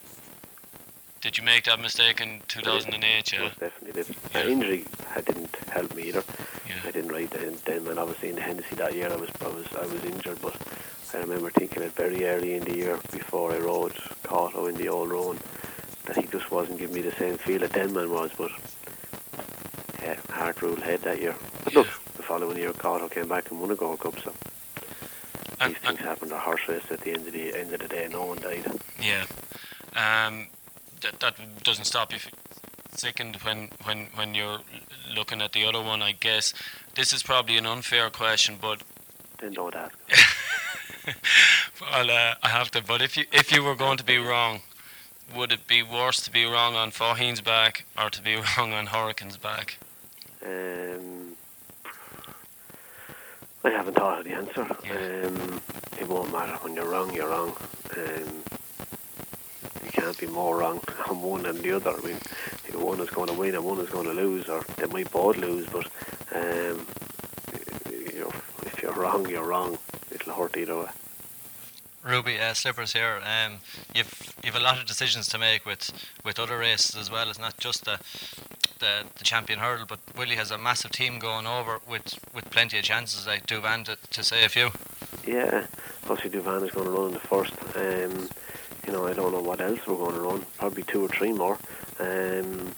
Did 1.23 1.39
you 1.39 1.45
make 1.45 1.65
that 1.65 1.81
mistake 1.81 2.21
in 2.21 2.41
2008? 2.47 3.33
Yeah. 3.33 3.41
Most 3.41 3.59
definitely 3.59 4.03
did. 4.03 4.17
Yeah. 4.35 4.41
Uh, 4.41 4.45
injury 4.49 4.85
had, 5.09 5.25
didn't 5.25 5.57
help 5.71 5.95
me 5.95 6.05
either. 6.05 6.23
I 6.87 6.91
didn't 6.93 7.11
ride 7.11 7.31
then. 7.31 7.57
Then 7.65 7.85
when 7.85 7.99
obviously 7.99 8.29
in 8.29 8.37
the 8.37 8.43
Hennessy 8.43 8.77
that 8.77 8.95
year, 8.95 9.11
I 9.11 9.17
was 9.17 9.31
I 9.41 9.49
was 9.49 9.67
I 9.77 9.87
was 9.87 10.05
injured, 10.05 10.41
but 10.41 10.55
I 11.15 11.19
remember 11.19 11.51
thinking 11.51 11.83
it 11.83 11.93
very 11.93 12.27
early 12.27 12.55
in 12.55 12.65
the 12.65 12.77
year 12.77 12.99
before 13.13 13.53
I 13.53 13.59
rode 13.59 13.95
Kauto 14.25 14.69
in 14.69 14.75
the 14.77 14.89
old 14.89 15.11
roan 15.11 15.39
that 16.05 16.17
he 16.17 16.27
just 16.27 16.51
wasn't 16.51 16.79
giving 16.79 16.95
me 16.95 17.03
the 17.03 17.13
same 17.17 17.39
feel 17.39 17.61
that 17.61 17.73
Denman 17.73 18.11
was. 18.11 18.31
But 18.37 18.51
yeah, 20.03 20.17
hard 20.31 20.63
ruled 20.63 20.83
head 20.83 21.03
that 21.03 21.21
year. 21.21 21.35
But 21.65 21.75
look, 21.75 21.87
the 22.17 22.23
following 22.23 22.59
year 22.59 22.73
Kauto 22.73 23.11
came 23.11 23.29
back 23.29 23.51
and 23.51 23.61
won 23.61 23.71
a 23.71 23.75
Gold 23.75 24.01
Cup. 24.01 24.19
So 24.21 24.33
And, 25.61 25.75
these 25.75 25.83
things 25.83 26.01
happen. 26.01 26.29
The 26.29 26.39
horse 26.39 26.69
race 26.69 26.83
at 26.91 27.01
the 27.01 27.13
end 27.13 27.27
of 27.27 27.33
the 27.33 27.57
end 27.57 27.73
of 27.73 27.81
the 27.81 27.89
day, 27.89 28.09
no 28.11 28.25
one 28.27 28.39
died. 28.39 28.65
Yeah. 29.01 29.25
Um, 29.95 30.49
that 31.03 31.21
that 31.21 31.37
doesn't 31.63 31.85
stop 31.85 32.13
you. 32.13 32.19
Second, 32.93 33.37
when 33.37 33.71
when 33.85 34.07
when 34.15 34.35
you're 34.35 34.61
looking 35.15 35.41
at 35.41 35.53
the 35.53 35.65
other 35.65 35.81
one, 35.83 36.03
I 36.03 36.13
guess 36.13 36.53
this 36.95 37.13
is 37.13 37.23
probably 37.23 37.57
an 37.57 37.67
unfair 37.67 38.11
question, 38.11 38.57
but 38.61 38.83
Then 39.41 39.53
don't 39.53 39.75
ask. 39.75 39.95
well, 41.81 42.11
uh, 42.11 42.35
I 42.43 42.49
have 42.49 42.71
to. 42.73 42.83
But 42.83 43.03
if 43.03 43.17
you 43.17 43.25
if 43.33 43.53
you 43.53 43.63
were 43.63 43.75
going 43.75 43.99
to 43.99 44.05
be 44.05 44.19
wrong, 44.19 44.61
would 45.35 45.53
it 45.53 45.67
be 45.67 45.83
worse 45.83 46.21
to 46.23 46.31
be 46.31 46.45
wrong 46.45 46.75
on 46.75 46.91
Faugheen's 46.91 47.41
back 47.41 47.85
or 47.99 48.11
to 48.11 48.23
be 48.23 48.37
wrong 48.59 48.73
on 48.73 48.87
Hurricane's 48.87 49.37
back? 49.37 49.79
Um, 50.45 51.37
I 53.65 53.71
haven't 53.71 53.95
thought 53.95 54.21
of 54.21 54.25
the 54.25 54.33
answer. 54.33 54.67
Yeah. 54.85 55.27
Um, 55.27 55.61
it 56.01 56.09
won't 56.09 56.33
matter 56.33 56.53
when 56.63 56.75
you're 56.75 56.89
wrong. 56.89 57.13
You're 57.15 57.29
wrong. 57.29 57.57
Um, 57.97 58.43
you 59.85 59.91
can't 59.91 60.19
be 60.19 60.27
more 60.27 60.59
wrong 60.59 60.81
on 61.09 61.23
one 61.23 61.43
than 61.43 61.61
the 61.63 61.73
other. 61.73 61.91
I 61.91 62.01
mean, 62.01 62.19
one 62.75 63.01
is 63.01 63.11
going 63.11 63.29
to 63.29 63.35
win 63.35 63.55
and 63.55 63.65
one 63.65 63.81
is 63.81 63.89
going 63.89 64.07
to 64.07 64.13
lose, 64.13 64.49
or 64.49 64.63
they 64.77 64.87
might 64.87 65.11
both 65.11 65.37
lose. 65.37 65.67
But 65.67 65.87
um, 66.35 66.87
you 67.91 68.21
know, 68.21 68.33
if 68.63 68.83
you're 68.83 68.93
wrong, 68.93 69.29
you're 69.29 69.47
wrong. 69.47 69.79
It'll 70.37 70.43
hurt 70.43 70.57
either 70.57 70.77
way. 70.77 70.89
Ruby, 72.05 72.39
uh, 72.39 72.55
Slippers 72.55 72.93
here. 72.93 73.21
Um, 73.25 73.59
you've 73.95 74.35
you've 74.45 74.55
a 74.55 74.61
lot 74.61 74.79
of 74.79 74.87
decisions 74.87 75.29
to 75.29 75.39
make 75.39 75.67
with, 75.67 75.91
with 76.25 76.39
other 76.39 76.59
races 76.59 76.95
as 76.95 77.11
well. 77.11 77.29
It's 77.31 77.39
not 77.39 77.57
just 77.59 77.85
the, 77.85 77.99
the 78.79 79.05
the 79.17 79.25
champion 79.25 79.59
hurdle, 79.59 79.87
but 79.89 79.99
Willie 80.17 80.37
has 80.37 80.51
a 80.51 80.59
massive 80.59 80.93
team 80.93 81.19
going 81.19 81.47
over 81.47 81.81
with, 81.89 82.19
with 82.35 82.49
plenty 82.51 82.79
of 82.79 82.85
chances. 82.85 83.27
Like 83.27 83.47
Douvan 83.47 83.85
to, 83.87 83.97
to 84.11 84.23
say 84.23 84.45
a 84.45 84.49
few. 84.49 84.71
Yeah, 85.27 85.67
obviously 86.09 86.39
Douvan 86.39 86.65
is 86.65 86.71
going 86.71 86.87
to 86.87 86.93
run 86.93 87.09
in 87.09 87.15
the 87.15 87.21
first. 87.21 87.55
Um, 87.75 88.29
you 88.87 88.93
know, 88.93 89.07
I 89.07 89.15
don't 89.15 89.33
know 89.33 89.41
what 89.41 89.61
else 89.61 89.81
we're 89.87 89.97
going 89.97 90.15
to 90.15 90.21
run. 90.21 90.47
Probably 90.59 90.85
two 90.85 91.05
or 91.05 91.09
three 91.09 91.33
more. 91.33 91.59
Um, 91.99 92.73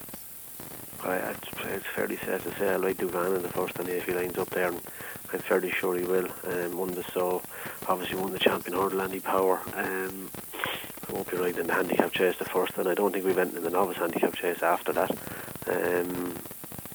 I, 1.04 1.16
it's, 1.16 1.48
it's 1.64 1.86
fairly 1.86 2.16
safe 2.16 2.44
to 2.44 2.54
say 2.58 2.70
I 2.70 2.76
like 2.76 2.96
Douvan 2.96 3.36
in 3.36 3.42
the 3.42 3.48
first, 3.48 3.78
and 3.78 3.88
if 3.88 4.06
he 4.06 4.14
lines 4.14 4.38
up 4.38 4.48
there, 4.50 4.68
and 4.68 4.80
I'm 5.32 5.40
fairly 5.40 5.70
sure 5.70 5.96
he 5.96 6.04
will. 6.04 6.28
Um, 6.44 6.78
won 6.78 6.92
the 6.92 7.04
so 7.12 7.42
obviously 7.86 8.16
won 8.18 8.32
the 8.32 8.38
champion 8.38 8.76
hurdle, 8.76 9.02
Annie 9.02 9.20
Power. 9.20 9.60
Um, 9.74 10.30
I 11.08 11.12
won't 11.12 11.30
be 11.30 11.36
riding 11.36 11.60
in 11.60 11.66
the 11.66 11.74
handicap 11.74 12.12
chase 12.12 12.36
the 12.38 12.44
first, 12.44 12.76
and 12.76 12.88
I 12.88 12.94
don't 12.94 13.12
think 13.12 13.24
we 13.24 13.32
went 13.32 13.54
in 13.54 13.62
the 13.62 13.70
novice 13.70 13.98
handicap 13.98 14.34
chase 14.34 14.62
after 14.62 14.92
that. 14.92 15.10
Um, 15.66 16.34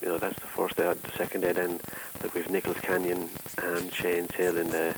you 0.02 0.08
know, 0.08 0.18
that's 0.18 0.40
the 0.40 0.48
first 0.48 0.76
day. 0.76 0.92
The 0.92 1.18
second 1.18 1.42
day, 1.42 1.54
then 1.54 1.80
like 2.22 2.34
we've 2.34 2.50
Nichols 2.50 2.78
Canyon 2.82 3.30
and 3.62 3.92
Shaneshill 3.92 4.60
in 4.60 4.70
the 4.70 4.96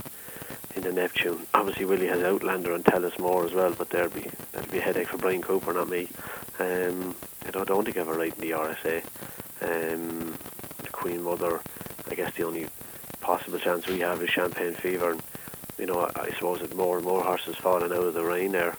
in 0.75 0.83
the 0.83 0.91
Neptune. 0.91 1.45
Obviously, 1.53 1.85
Willie 1.85 2.07
has 2.07 2.23
Outlander 2.23 2.73
and 2.73 2.85
Tell 2.85 3.05
Us 3.05 3.17
More 3.19 3.45
as 3.45 3.53
well, 3.53 3.73
but 3.77 3.89
there'll 3.89 4.09
be 4.09 4.27
that'll 4.51 4.71
be 4.71 4.79
a 4.79 4.81
headache 4.81 5.07
for 5.07 5.17
Bryan 5.17 5.41
Cooper, 5.41 5.73
not 5.73 5.89
me. 5.89 6.09
Um, 6.59 7.15
I 7.45 7.51
don't, 7.51 7.67
don't 7.67 7.85
think 7.85 7.97
I 7.97 7.99
have 7.99 8.07
a 8.07 8.13
right 8.13 8.33
in 8.33 8.41
the 8.41 8.51
RSA. 8.51 9.03
Um, 9.61 10.37
the 10.79 10.89
Queen 10.91 11.21
Mother, 11.21 11.61
I 12.09 12.15
guess 12.15 12.33
the 12.35 12.43
only 12.43 12.67
possible 13.25 13.57
chance 13.57 13.87
we 13.87 14.01
have 14.01 14.21
is 14.21 14.29
Champagne 14.29 14.75
Fever. 14.75 15.13
And, 15.13 15.23
you 15.79 15.87
know, 15.87 16.01
I, 16.01 16.25
I 16.25 16.29
suppose 16.33 16.61
with 16.61 16.75
more 16.75 16.97
and 16.97 17.05
more 17.05 17.23
horses 17.23 17.55
falling 17.55 17.91
out 17.91 18.03
of 18.03 18.13
the 18.13 18.23
rain 18.23 18.51
there, 18.51 18.77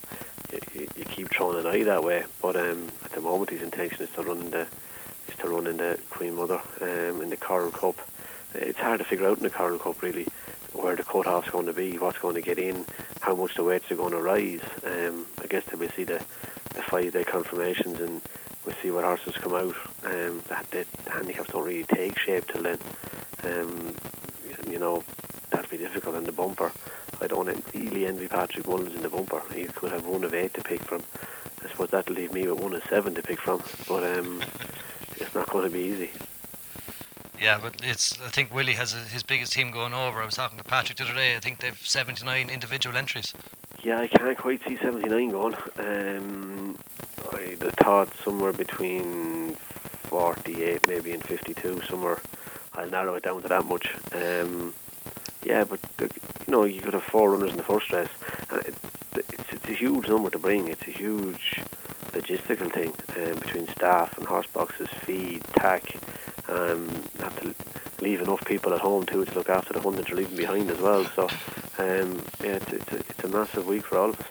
you, 0.72 0.86
you, 0.96 1.04
keep 1.04 1.30
throwing 1.30 1.58
an 1.58 1.66
eye 1.66 1.82
that 1.82 2.04
way. 2.04 2.22
But 2.40 2.54
um, 2.54 2.86
at 3.04 3.10
the 3.10 3.20
moment, 3.20 3.50
his 3.50 3.60
intention 3.60 4.02
is 4.02 4.10
to 4.10 4.22
run 4.22 4.38
in 4.42 4.50
the 4.50 4.68
is 5.28 5.36
to 5.40 5.48
run 5.48 5.66
in 5.66 5.78
the 5.78 5.98
Queen 6.10 6.36
Mother 6.36 6.60
um, 6.80 7.22
in 7.22 7.30
the 7.30 7.36
Coral 7.36 7.72
Cup. 7.72 7.96
It's 8.54 8.78
hard 8.78 9.00
to 9.00 9.04
figure 9.04 9.26
out 9.26 9.38
in 9.38 9.42
the 9.42 9.50
Coral 9.50 9.80
Cup 9.80 10.00
really 10.00 10.28
where 10.72 10.94
the 10.94 11.02
cut-off's 11.02 11.50
going 11.50 11.66
to 11.66 11.72
be, 11.72 11.98
what's 11.98 12.18
going 12.18 12.36
to 12.36 12.40
get 12.40 12.58
in, 12.58 12.84
how 13.22 13.34
much 13.34 13.56
the 13.56 13.64
weights 13.64 13.90
are 13.90 13.96
going 13.96 14.12
to 14.12 14.22
rise. 14.22 14.60
Um, 14.84 15.26
I 15.42 15.46
guess 15.48 15.64
till 15.68 15.80
we 15.80 15.88
see 15.88 16.04
the, 16.04 16.24
the 16.74 16.82
five-day 16.82 17.24
confirmations 17.24 17.98
and 17.98 18.22
we'll 18.64 18.76
see 18.80 18.92
what 18.92 19.02
horses 19.02 19.34
come 19.38 19.54
out. 19.54 19.74
Um, 20.04 20.42
that 20.48 20.70
the, 20.70 20.86
the 21.04 21.10
handicaps 21.10 21.50
don't 21.50 21.64
really 21.64 21.82
take 21.82 22.16
shape 22.16 22.46
till 22.46 22.62
then. 22.62 22.78
Um, 23.42 23.94
you 24.76 24.80
know, 24.80 25.02
that'll 25.48 25.70
be 25.70 25.78
difficult 25.78 26.16
in 26.16 26.24
the 26.24 26.32
bumper. 26.32 26.70
I 27.22 27.26
don't 27.28 27.48
really 27.74 28.04
envy 28.04 28.28
Patrick 28.28 28.68
Mullins 28.68 28.94
in 28.94 29.00
the 29.00 29.08
bumper. 29.08 29.42
He 29.54 29.64
could 29.64 29.90
have 29.90 30.04
one 30.04 30.22
of 30.22 30.34
eight 30.34 30.52
to 30.52 30.62
pick 30.62 30.82
from. 30.82 31.02
I 31.64 31.70
suppose 31.70 31.88
that'll 31.88 32.14
leave 32.14 32.34
me 32.34 32.46
with 32.46 32.60
one 32.60 32.74
of 32.74 32.84
seven 32.84 33.14
to 33.14 33.22
pick 33.22 33.40
from. 33.40 33.62
But 33.88 34.18
um, 34.18 34.42
it's 35.16 35.34
not 35.34 35.48
going 35.48 35.64
to 35.64 35.70
be 35.70 35.82
easy. 35.82 36.10
Yeah, 37.40 37.58
but 37.58 37.76
it's. 37.82 38.20
I 38.20 38.28
think 38.28 38.54
Willie 38.54 38.74
has 38.74 38.92
a, 38.92 38.98
his 38.98 39.22
biggest 39.22 39.54
team 39.54 39.70
going 39.70 39.94
over. 39.94 40.20
I 40.20 40.26
was 40.26 40.34
talking 40.34 40.58
to 40.58 40.64
Patrick 40.64 40.98
the 40.98 41.04
other 41.04 41.14
day. 41.14 41.36
I 41.36 41.40
think 41.40 41.60
they've 41.60 41.78
79 41.78 42.50
individual 42.50 42.98
entries. 42.98 43.32
Yeah, 43.82 44.00
I 44.00 44.08
can't 44.08 44.36
quite 44.36 44.62
see 44.68 44.76
79 44.76 45.30
going. 45.30 45.56
Um, 45.78 46.78
I'd 47.32 47.60
thought 47.78 48.12
somewhere 48.22 48.52
between 48.52 49.54
48 50.10 50.86
maybe 50.86 51.12
and 51.12 51.24
52, 51.24 51.80
somewhere. 51.88 52.20
I'll 52.76 52.90
narrow 52.90 53.14
it 53.14 53.22
down 53.22 53.42
to 53.42 53.48
that 53.48 53.64
much. 53.64 53.94
Um, 54.12 54.74
yeah, 55.44 55.64
but 55.64 55.80
you 56.00 56.08
know, 56.48 56.64
you 56.64 56.80
could 56.80 56.94
have 56.94 57.04
four 57.04 57.30
runners 57.30 57.50
in 57.50 57.56
the 57.56 57.62
first 57.62 57.92
race. 57.92 58.08
It's, 58.52 58.78
it's 59.52 59.68
a 59.68 59.72
huge 59.72 60.08
number 60.08 60.30
to 60.30 60.38
bring. 60.38 60.68
It's 60.68 60.86
a 60.86 60.90
huge 60.90 61.60
logistical 62.12 62.72
thing 62.72 62.92
um, 63.16 63.38
between 63.38 63.68
staff 63.68 64.16
and 64.18 64.26
horse 64.26 64.46
boxes, 64.46 64.88
feed, 65.04 65.42
tack. 65.54 65.96
Um, 66.48 66.88
have 67.20 67.40
to 67.40 67.54
leave 68.02 68.20
enough 68.20 68.44
people 68.44 68.72
at 68.74 68.80
home 68.80 69.04
too 69.04 69.24
to 69.24 69.34
look 69.34 69.48
after 69.48 69.72
the 69.72 69.80
hundred 69.80 70.08
you're 70.08 70.18
leaving 70.18 70.36
behind 70.36 70.70
as 70.70 70.78
well. 70.78 71.04
So 71.16 71.28
um, 71.78 72.22
yeah, 72.42 72.56
it's, 72.56 72.72
it's, 72.72 72.92
a, 72.92 72.96
it's 72.96 73.24
a 73.24 73.28
massive 73.28 73.66
week 73.66 73.84
for 73.84 73.98
all 73.98 74.10
of 74.10 74.20
us. 74.20 74.26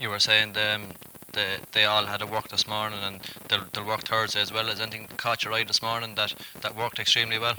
You 0.00 0.10
were 0.10 0.18
saying 0.18 0.56
um, 0.56 0.88
they, 1.32 1.56
they 1.72 1.84
all 1.84 2.04
had 2.06 2.22
a 2.22 2.26
work 2.26 2.48
this 2.48 2.66
morning 2.66 2.98
and 3.02 3.20
they'll, 3.48 3.64
they'll 3.72 3.86
work 3.86 4.02
Thursday 4.02 4.40
as 4.40 4.52
well. 4.52 4.66
Has 4.66 4.80
anything 4.80 5.08
caught 5.16 5.44
your 5.44 5.52
eye 5.54 5.64
this 5.64 5.82
morning 5.82 6.14
that, 6.16 6.34
that 6.62 6.76
worked 6.76 6.98
extremely 6.98 7.38
well? 7.38 7.56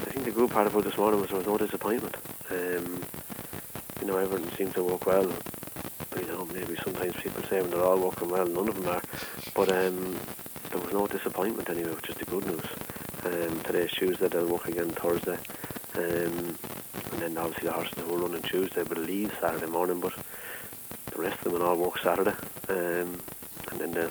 I 0.00 0.04
think 0.04 0.24
the 0.24 0.30
good 0.30 0.50
part 0.50 0.66
about 0.66 0.84
this 0.84 0.96
morning 0.96 1.20
was 1.20 1.30
there 1.30 1.38
was 1.38 1.46
no 1.46 1.58
disappointment. 1.58 2.16
Um, 2.50 3.02
you 4.00 4.06
know, 4.06 4.18
everything 4.18 4.50
seemed 4.56 4.74
to 4.74 4.82
work 4.84 5.06
well. 5.06 5.30
You 6.18 6.26
know, 6.26 6.44
maybe 6.46 6.76
sometimes 6.82 7.14
people 7.16 7.42
say 7.44 7.60
when 7.60 7.70
they're 7.70 7.82
all 7.82 7.98
working 7.98 8.28
well, 8.28 8.46
none 8.46 8.68
of 8.68 8.74
them 8.76 8.88
are. 8.88 9.02
But 9.54 9.72
um, 9.72 10.16
there 10.70 10.80
was 10.80 10.92
no 10.92 11.06
disappointment 11.06 11.70
anyway, 11.70 11.94
which 11.94 12.10
is 12.10 12.16
the 12.16 12.24
good 12.24 12.46
news. 12.46 12.64
Um, 13.24 13.60
today's 13.60 13.90
Tuesday, 13.92 14.28
they'll 14.28 14.46
work 14.46 14.68
again 14.68 14.90
Thursday. 14.90 15.38
Um, 15.96 16.58
and 17.12 17.22
then 17.22 17.38
obviously 17.38 17.68
the 17.68 17.72
horses 17.72 17.96
will 18.06 18.18
run 18.18 18.34
on 18.34 18.42
Tuesday, 18.42 18.82
but 18.82 18.98
leave 18.98 19.32
Saturday 19.40 19.66
morning. 19.66 20.00
But 20.00 20.12
rest 21.24 21.38
of 21.38 21.44
them 21.44 21.52
will 21.54 21.62
all 21.62 21.76
work 21.76 21.98
Saturday. 21.98 22.34
Um, 22.68 23.20
and 23.70 23.80
then 23.80 23.90
the 23.92 24.10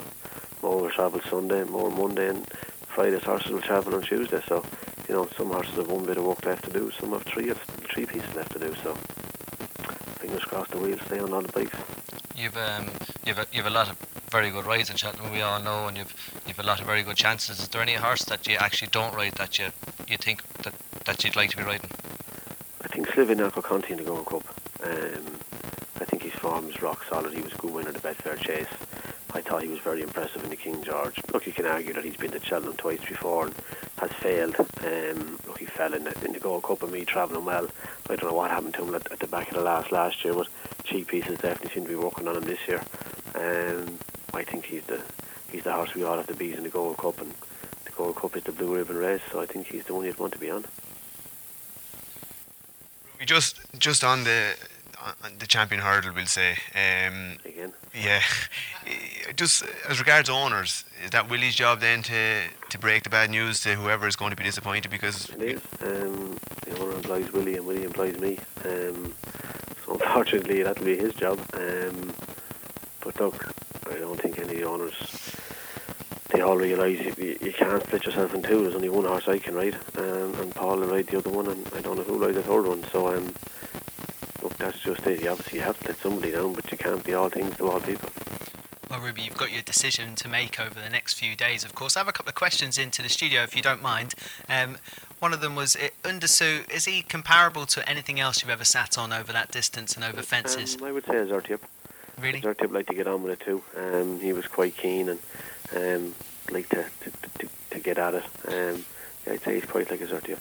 more 0.62 0.80
will 0.80 0.90
travel 0.90 1.20
Sunday, 1.28 1.64
more 1.64 1.90
Monday, 1.90 2.28
and 2.28 2.46
Friday's 2.88 3.24
horses 3.24 3.50
will 3.50 3.60
travel 3.60 3.94
on 3.94 4.02
Tuesday. 4.02 4.42
So, 4.48 4.64
you 5.08 5.14
know, 5.14 5.28
some 5.36 5.50
horses 5.50 5.74
have 5.74 5.88
one 5.88 6.04
bit 6.04 6.16
of 6.16 6.24
work 6.24 6.44
left 6.44 6.64
to 6.64 6.70
do, 6.70 6.90
some 6.98 7.12
have 7.12 7.22
three, 7.22 7.52
three 7.92 8.06
pieces 8.06 8.34
left 8.34 8.52
to 8.52 8.58
do. 8.58 8.74
So, 8.82 8.94
fingers 10.18 10.44
crossed 10.44 10.70
the 10.70 10.78
wheels 10.78 11.00
stay 11.06 11.18
on 11.18 11.32
all 11.32 11.42
the 11.42 11.52
bikes. 11.52 11.76
You've 12.36 12.56
um, 12.56 12.90
you've 13.24 13.38
a, 13.38 13.46
you've 13.52 13.66
a 13.66 13.70
lot 13.70 13.88
of 13.88 13.96
very 14.30 14.50
good 14.50 14.66
rides 14.66 14.90
in 14.90 14.96
Cheltenham, 14.96 15.32
we 15.32 15.40
all 15.40 15.60
know, 15.60 15.86
and 15.86 15.96
you've 15.96 16.14
you've 16.46 16.58
a 16.58 16.62
lot 16.64 16.80
of 16.80 16.86
very 16.86 17.02
good 17.02 17.16
chances. 17.16 17.60
Is 17.60 17.68
there 17.68 17.82
any 17.82 17.94
horse 17.94 18.24
that 18.24 18.46
you 18.46 18.56
actually 18.56 18.88
don't 18.88 19.14
ride 19.14 19.34
that 19.34 19.58
you 19.58 19.66
you 20.08 20.16
think 20.16 20.42
that, 20.64 20.74
that 21.04 21.22
you'd 21.22 21.36
like 21.36 21.50
to 21.50 21.56
be 21.56 21.62
riding? 21.62 21.90
I 22.82 22.88
think 22.88 23.06
Silviniaco 23.08 23.62
Conti 23.62 23.92
in 23.92 23.98
the 23.98 24.04
Gold 24.04 24.26
Cup. 24.26 24.44
Um, 24.82 25.33
I 26.44 26.60
think 26.60 26.66
his 26.66 26.76
form 26.76 26.76
is 26.76 26.82
rock 26.82 27.04
solid. 27.08 27.32
He 27.32 27.40
was 27.40 27.52
a 27.52 27.56
good 27.56 27.72
winner 27.72 27.88
of 27.88 28.00
the 28.00 28.06
Betfair 28.06 28.38
Chase. 28.38 28.66
I 29.32 29.40
thought 29.40 29.62
he 29.62 29.68
was 29.68 29.80
very 29.80 30.02
impressive 30.02 30.44
in 30.44 30.50
the 30.50 30.56
King 30.56 30.82
George. 30.84 31.18
Look, 31.32 31.46
you 31.46 31.52
can 31.52 31.66
argue 31.66 31.92
that 31.94 32.04
he's 32.04 32.16
been 32.16 32.30
to 32.32 32.44
Cheltenham 32.44 32.76
twice 32.76 33.00
before 33.00 33.46
and 33.46 33.54
has 33.98 34.12
failed. 34.12 34.54
Um, 34.58 35.38
look, 35.46 35.58
he 35.58 35.66
fell 35.66 35.94
in 35.94 36.04
the, 36.04 36.24
in 36.24 36.32
the 36.32 36.40
Gold 36.40 36.62
Cup 36.62 36.82
and 36.82 36.92
me 36.92 37.04
travelling 37.04 37.44
well. 37.44 37.68
I 38.08 38.16
don't 38.16 38.30
know 38.30 38.36
what 38.36 38.50
happened 38.50 38.74
to 38.74 38.84
him 38.84 38.94
at, 38.94 39.10
at 39.10 39.18
the 39.18 39.26
back 39.26 39.48
of 39.48 39.54
the 39.56 39.62
last 39.62 39.90
last 39.90 40.24
year, 40.24 40.34
but 40.34 40.48
cheekpieces 40.84 41.40
definitely 41.40 41.70
seem 41.70 41.84
to 41.84 41.88
be 41.88 41.96
working 41.96 42.28
on 42.28 42.36
him 42.36 42.44
this 42.44 42.60
year. 42.68 42.82
Um, 43.34 43.98
I 44.32 44.44
think 44.44 44.66
he's 44.66 44.84
the 44.84 45.00
he's 45.50 45.64
the 45.64 45.72
horse 45.72 45.94
we 45.94 46.04
all 46.04 46.16
have 46.16 46.26
to 46.28 46.34
beat 46.34 46.54
in 46.54 46.62
the 46.62 46.68
Gold 46.68 46.98
Cup, 46.98 47.20
and 47.20 47.32
the 47.84 47.90
Gold 47.92 48.16
Cup 48.16 48.36
is 48.36 48.44
the 48.44 48.52
blue 48.52 48.76
ribbon 48.76 48.96
race, 48.96 49.22
so 49.32 49.40
I 49.40 49.46
think 49.46 49.66
he's 49.66 49.84
the 49.86 49.94
one 49.94 50.04
you'd 50.04 50.18
want 50.18 50.32
to 50.34 50.38
be 50.38 50.50
on. 50.50 50.64
Just 53.24 53.60
just 53.78 54.04
on 54.04 54.24
the 54.24 54.54
the 55.38 55.46
champion 55.46 55.80
hurdle, 55.80 56.12
we'll 56.14 56.26
say. 56.26 56.52
Um, 56.74 57.38
Again, 57.44 57.72
yeah, 57.94 58.22
just 59.36 59.64
as 59.88 59.98
regards 59.98 60.30
owners, 60.30 60.84
is 61.04 61.10
that 61.10 61.28
Willie's 61.28 61.54
job 61.54 61.80
then 61.80 62.02
to 62.04 62.42
to 62.70 62.78
break 62.78 63.04
the 63.04 63.10
bad 63.10 63.30
news 63.30 63.60
to 63.60 63.74
whoever 63.74 64.06
is 64.06 64.16
going 64.16 64.30
to 64.30 64.36
be 64.36 64.44
disappointed? 64.44 64.90
Because 64.90 65.30
it 65.30 65.42
is. 65.42 65.60
Um, 65.80 66.36
the 66.64 66.78
owner 66.80 66.92
employs 66.96 67.32
Willie, 67.32 67.56
and 67.56 67.66
Willie 67.66 67.84
employs 67.84 68.18
me. 68.18 68.38
Um, 68.64 69.14
so 69.84 69.94
unfortunately, 69.94 70.62
that'll 70.62 70.84
be 70.84 70.96
his 70.96 71.14
job. 71.14 71.38
Um, 71.54 72.12
but 73.00 73.18
look, 73.20 73.52
I 73.90 73.96
don't 73.96 74.20
think 74.20 74.38
any 74.38 74.62
owners 74.62 74.94
they 76.34 76.40
all 76.40 76.56
realise 76.56 77.00
you, 77.16 77.38
you 77.40 77.52
can't 77.52 77.80
split 77.84 78.04
yourself 78.06 78.34
in 78.34 78.42
two. 78.42 78.62
There's 78.62 78.74
only 78.74 78.88
one 78.88 79.04
horse 79.04 79.28
I 79.28 79.38
can 79.38 79.54
ride, 79.54 79.76
um, 79.96 80.34
and 80.40 80.52
Paul 80.54 80.78
will 80.78 80.88
ride 80.88 81.06
the 81.06 81.18
other 81.18 81.30
one, 81.30 81.46
and 81.46 81.64
I 81.76 81.80
don't 81.80 81.96
know 81.96 82.02
who 82.02 82.14
will 82.14 82.26
ride 82.26 82.34
the 82.34 82.42
third 82.42 82.66
one. 82.66 82.82
So 82.90 83.14
um, 83.16 83.32
that's 84.64 84.80
just 84.80 85.06
it. 85.06 85.22
You 85.22 85.30
obviously 85.30 85.58
have 85.58 85.78
to 85.80 85.88
let 85.88 85.98
somebody 85.98 86.32
down, 86.32 86.54
but 86.54 86.70
you 86.72 86.78
can't 86.78 87.04
be 87.04 87.12
all 87.12 87.28
things 87.28 87.56
to 87.58 87.70
all 87.70 87.80
people. 87.80 88.08
Well, 88.88 89.00
Ruby, 89.00 89.22
you've 89.22 89.36
got 89.36 89.52
your 89.52 89.62
decision 89.62 90.14
to 90.16 90.28
make 90.28 90.58
over 90.58 90.80
the 90.80 90.88
next 90.88 91.14
few 91.14 91.36
days, 91.36 91.64
of 91.64 91.74
course. 91.74 91.96
I 91.96 92.00
have 92.00 92.08
a 92.08 92.12
couple 92.12 92.30
of 92.30 92.34
questions 92.34 92.78
into 92.78 93.02
the 93.02 93.08
studio, 93.08 93.42
if 93.42 93.54
you 93.56 93.62
don't 93.62 93.82
mind. 93.82 94.14
Um, 94.48 94.78
one 95.18 95.32
of 95.32 95.40
them 95.40 95.54
was, 95.54 95.74
it, 95.76 95.94
Un 96.04 96.18
de 96.18 96.28
Sceaux, 96.28 96.62
is 96.72 96.84
he 96.86 97.02
comparable 97.02 97.66
to 97.66 97.86
anything 97.88 98.20
else 98.20 98.40
you've 98.40 98.50
ever 98.50 98.64
sat 98.64 98.96
on 98.96 99.12
over 99.12 99.32
that 99.32 99.50
distance 99.50 99.96
and 99.96 100.04
over 100.04 100.22
fences? 100.22 100.76
Um, 100.76 100.84
I 100.84 100.92
would 100.92 101.04
say 101.04 101.12
Zertip. 101.12 101.60
Really? 102.20 102.40
Zertip 102.40 102.72
liked 102.72 102.88
to 102.88 102.94
get 102.94 103.06
on 103.06 103.22
with 103.22 103.32
it 103.32 103.40
too. 103.40 103.62
Um, 103.76 104.20
he 104.20 104.32
was 104.32 104.46
quite 104.46 104.76
keen 104.76 105.08
and 105.08 105.18
um, 105.76 106.14
liked 106.50 106.70
to, 106.70 106.84
to, 107.00 107.10
to, 107.38 107.48
to 107.70 107.78
get 107.80 107.98
at 107.98 108.14
it. 108.14 108.24
Um, 108.46 108.84
yeah, 109.26 109.32
I'd 109.34 109.42
say 109.42 109.54
he's 109.56 109.64
quite 109.66 109.90
like 109.90 110.00
a 110.00 110.06
Zertip. 110.06 110.38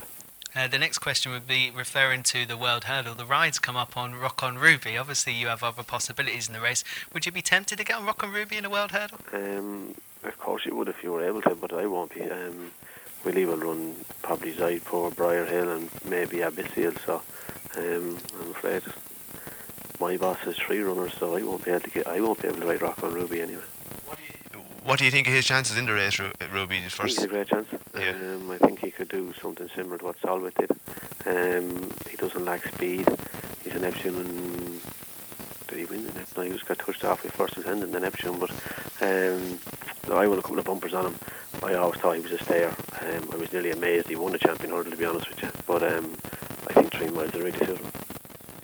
Uh, 0.56 0.68
the 0.68 0.78
next 0.78 1.00
question 1.00 1.32
would 1.32 1.48
be 1.48 1.72
referring 1.76 2.22
to 2.22 2.46
the 2.46 2.56
World 2.56 2.84
Hurdle. 2.84 3.16
The 3.16 3.26
rides 3.26 3.58
come 3.58 3.76
up 3.76 3.98
on 3.98 4.14
Rock 4.14 4.44
on 4.44 4.58
Ruby. 4.58 4.98
Obviously, 4.98 5.34
you 5.34 5.48
have 5.48 5.64
other 5.64 5.82
possibilities 5.82 6.48
in 6.48 6.54
the 6.54 6.62
race. 6.62 6.84
Would 7.12 7.26
you 7.26 7.32
be 7.32 7.42
tempted 7.42 7.78
to 7.80 7.84
get 7.84 7.96
on 7.96 8.06
Rock 8.06 8.24
on 8.24 8.32
Ruby 8.32 8.58
in 8.58 8.66
a 8.66 8.70
World 8.70 8.92
Hurdle? 8.92 9.20
Um, 9.34 9.96
of 10.24 10.38
course 10.38 10.66
you 10.66 10.76
would 10.76 10.88
if 10.88 11.04
you 11.04 11.12
were 11.12 11.26
able 11.26 11.42
to, 11.42 11.56
but 11.56 11.74
I 11.74 11.88
won't 11.88 12.14
be. 12.14 12.22
Um, 12.22 12.72
Willie 13.26 13.46
will 13.46 13.58
run 13.58 13.96
probably 14.22 14.54
Zaidpur, 14.54 15.16
Briar 15.16 15.46
Hill, 15.46 15.70
and 15.70 15.90
maybe 16.06 16.38
Abbyssial. 16.38 16.98
So 17.06 17.22
um, 17.78 18.20
I'm 18.40 18.52
afraid 18.52 18.84
my 20.00 20.18
boss 20.18 20.38
is 20.46 20.58
three 20.58 20.82
runners, 20.82 21.14
so 21.18 21.36
I 21.36 21.42
won't 21.42 21.66
be 21.66 21.72
able 21.72 21.82
to 21.82 21.90
get. 21.90 22.08
I 22.08 22.22
won't 22.22 22.42
be 22.42 22.48
able 22.48 22.60
to 22.60 22.68
ride 22.68 22.82
Rock 22.82 23.04
on 23.04 23.14
Ruby 23.14 23.42
anyway. 23.42 23.64
What 24.84 25.00
do 25.00 25.06
you 25.06 25.12
think 25.12 25.28
of 25.28 25.34
his 25.34 25.46
chances 25.46 25.78
in 25.78 25.86
the 25.86 25.94
race, 25.94 26.20
Ru- 26.20 26.32
Ruby? 26.52 26.82
First, 26.90 27.18
he's 27.18 27.24
a 27.24 27.28
great 27.28 27.48
chance. 27.48 27.70
Yeah. 27.98 28.12
Um, 28.12 28.52
I 28.52 28.58
think 28.58 28.80
he 28.80 28.92
could 28.92 29.08
do 29.08 29.34
something 29.42 29.70
similar 29.74 29.98
to 29.98 30.06
what 30.06 30.20
Solwhit 30.20 30.56
did. 30.56 30.72
Um, 31.26 31.90
he 32.10 32.18
doesn't 32.18 32.44
lack 32.44 32.68
speed. 32.68 33.08
He's 33.64 33.74
an 33.76 33.86
Epsom 33.86 34.18
and 34.18 34.82
did 35.68 35.78
he 35.78 35.86
win 35.86 36.06
the 36.06 36.12
Neptune? 36.14 36.34
No, 36.36 36.44
he 36.44 36.52
was 36.52 36.64
got 36.64 36.80
touched 36.80 37.06
off 37.06 37.24
with 37.24 37.32
First 37.34 37.56
Lieutenant 37.56 37.84
in 37.84 37.92
the 37.92 38.00
Neptune, 38.02 38.38
but 38.40 38.52
um, 39.02 39.60
I 40.12 40.28
won 40.28 40.38
a 40.38 40.42
couple 40.42 40.60
of 40.60 40.66
bumpers 40.66 40.94
on 40.94 41.08
him. 41.08 41.16
I 41.64 41.76
always 41.76 42.00
thought 42.00 42.18
he 42.18 42.22
was 42.22 42.34
a 42.34 42.44
stayer. 42.44 42.76
Um, 43.02 43.30
I 43.32 43.38
was 43.38 43.54
nearly 43.54 43.72
amazed 43.72 44.10
he 44.10 44.18
won 44.18 44.34
the 44.34 44.38
champion 44.38 44.72
hurdle 44.72 44.92
to 44.92 44.98
be 44.98 45.06
honest 45.06 45.30
with 45.30 45.42
you. 45.44 45.50
But 45.66 45.84
um, 45.84 46.18
I 46.68 46.74
think 46.74 46.92
three 46.92 47.10
miles 47.10 47.34
are 47.36 47.40
really 47.40 47.58
suit 47.58 47.78
him. 47.78 47.92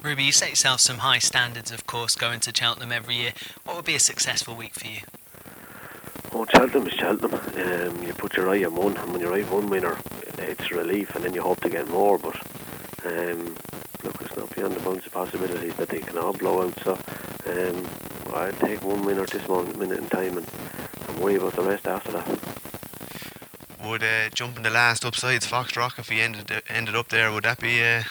Ruby, 0.03 0.25
you 0.25 0.31
set 0.33 0.49
yourself 0.49 0.81
some 0.81 0.97
high 0.97 1.19
standards, 1.19 1.71
of 1.71 1.87
course, 1.87 2.15
going 2.15 2.41
to 2.41 2.51
Cheltenham 2.53 2.91
every 2.91 3.15
year. 3.15 3.31
What 3.63 3.77
would 3.77 3.85
be 3.85 3.95
a 3.95 3.99
successful 3.99 4.55
week 4.55 4.73
for 4.75 4.87
you? 4.87 4.99
Cheltenham 6.47 6.87
is 6.87 6.93
Cheltenham. 6.93 7.33
Um, 7.33 8.03
you 8.03 8.13
put 8.13 8.37
your 8.37 8.49
eye 8.49 8.63
on 8.63 8.75
one, 8.75 8.95
and 8.97 9.11
when 9.11 9.21
you 9.21 9.29
ride 9.29 9.49
one 9.49 9.69
winner, 9.69 9.97
it's 10.37 10.71
relief, 10.71 11.15
and 11.15 11.25
then 11.25 11.33
you 11.33 11.41
hope 11.41 11.59
to 11.61 11.69
get 11.69 11.87
more. 11.89 12.17
But 12.17 12.35
um, 13.05 13.55
look, 14.03 14.21
it's 14.21 14.35
not 14.37 14.53
beyond 14.55 14.75
the 14.75 14.79
bounds 14.79 15.05
of 15.05 15.11
possibilities 15.11 15.75
that 15.75 15.89
they 15.89 15.99
can 15.99 16.17
all 16.17 16.33
blow 16.33 16.63
out. 16.63 16.79
So 16.83 16.93
um, 17.47 17.87
I'd 18.33 18.57
take 18.59 18.83
one 18.83 19.03
winner 19.05 19.25
this 19.25 19.47
moment, 19.47 19.77
minute 19.77 19.99
in 19.99 20.09
time, 20.09 20.37
and, 20.37 20.47
and 21.07 21.19
worry 21.19 21.35
about 21.35 21.55
the 21.55 21.63
rest 21.63 21.87
after 21.87 22.11
that. 22.13 22.27
would 23.83 24.03
uh, 24.03 24.29
jumping 24.33 24.63
the 24.63 24.69
last 24.69 25.03
upsides 25.03 25.45
Foxrock 25.45 25.99
if 25.99 26.09
he 26.09 26.21
ended 26.21 26.63
ended 26.69 26.95
up 26.95 27.09
there? 27.09 27.31
Would 27.31 27.43
that 27.43 27.59
be 27.59 27.83
uh, 27.83 28.03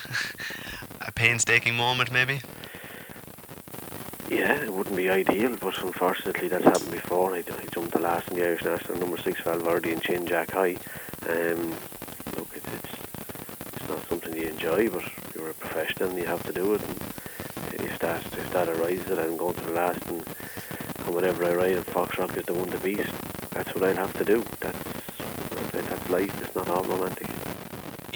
a 1.00 1.12
painstaking 1.12 1.76
moment, 1.76 2.12
maybe? 2.12 2.40
Yeah, 4.30 4.62
it 4.62 4.72
wouldn't 4.72 4.96
be 4.96 5.08
ideal, 5.08 5.56
but 5.56 5.82
unfortunately 5.82 6.48
that's 6.48 6.64
happened 6.64 6.90
before. 6.90 7.34
I, 7.34 7.38
I 7.38 7.66
jumped 7.72 7.92
the 7.92 8.00
last 8.00 8.28
in 8.28 8.36
the 8.36 8.44
Irish 8.44 8.64
National, 8.64 8.98
number 8.98 9.16
six 9.16 9.40
Valverde 9.40 9.90
and 9.92 10.02
Chin 10.02 10.26
Jack 10.26 10.50
High. 10.50 10.76
Um, 11.28 11.70
look, 12.36 12.48
it's, 12.54 12.66
it's 12.66 12.94
it's 13.74 13.88
not 13.88 14.06
something 14.08 14.36
you 14.36 14.48
enjoy, 14.48 14.90
but 14.90 15.02
you're 15.34 15.48
a 15.50 15.54
professional 15.54 16.10
and 16.10 16.18
you 16.18 16.26
have 16.26 16.42
to 16.42 16.52
do 16.52 16.74
it. 16.74 16.82
And 16.82 17.80
if 17.86 17.98
that 18.00 18.24
if 18.26 18.52
that 18.52 18.68
arises, 18.68 19.18
I'm 19.18 19.38
going 19.38 19.54
to 19.54 19.64
the 19.64 19.72
last, 19.72 20.04
and, 20.08 20.22
and 20.98 21.14
whatever 21.14 21.46
I 21.46 21.54
ride, 21.54 21.72
and 21.72 21.86
Foxrock 21.86 22.36
is 22.36 22.44
the 22.44 22.54
one 22.54 22.70
to 22.70 22.78
beat, 22.78 23.06
that's 23.52 23.74
what 23.74 23.84
I'll 23.84 23.96
have 23.96 24.12
to 24.18 24.24
do. 24.24 24.44
That's 24.60 24.78
that's 25.72 26.10
life. 26.10 26.42
It's 26.42 26.54
not 26.54 26.68
all 26.68 26.84
romantic. 26.84 27.28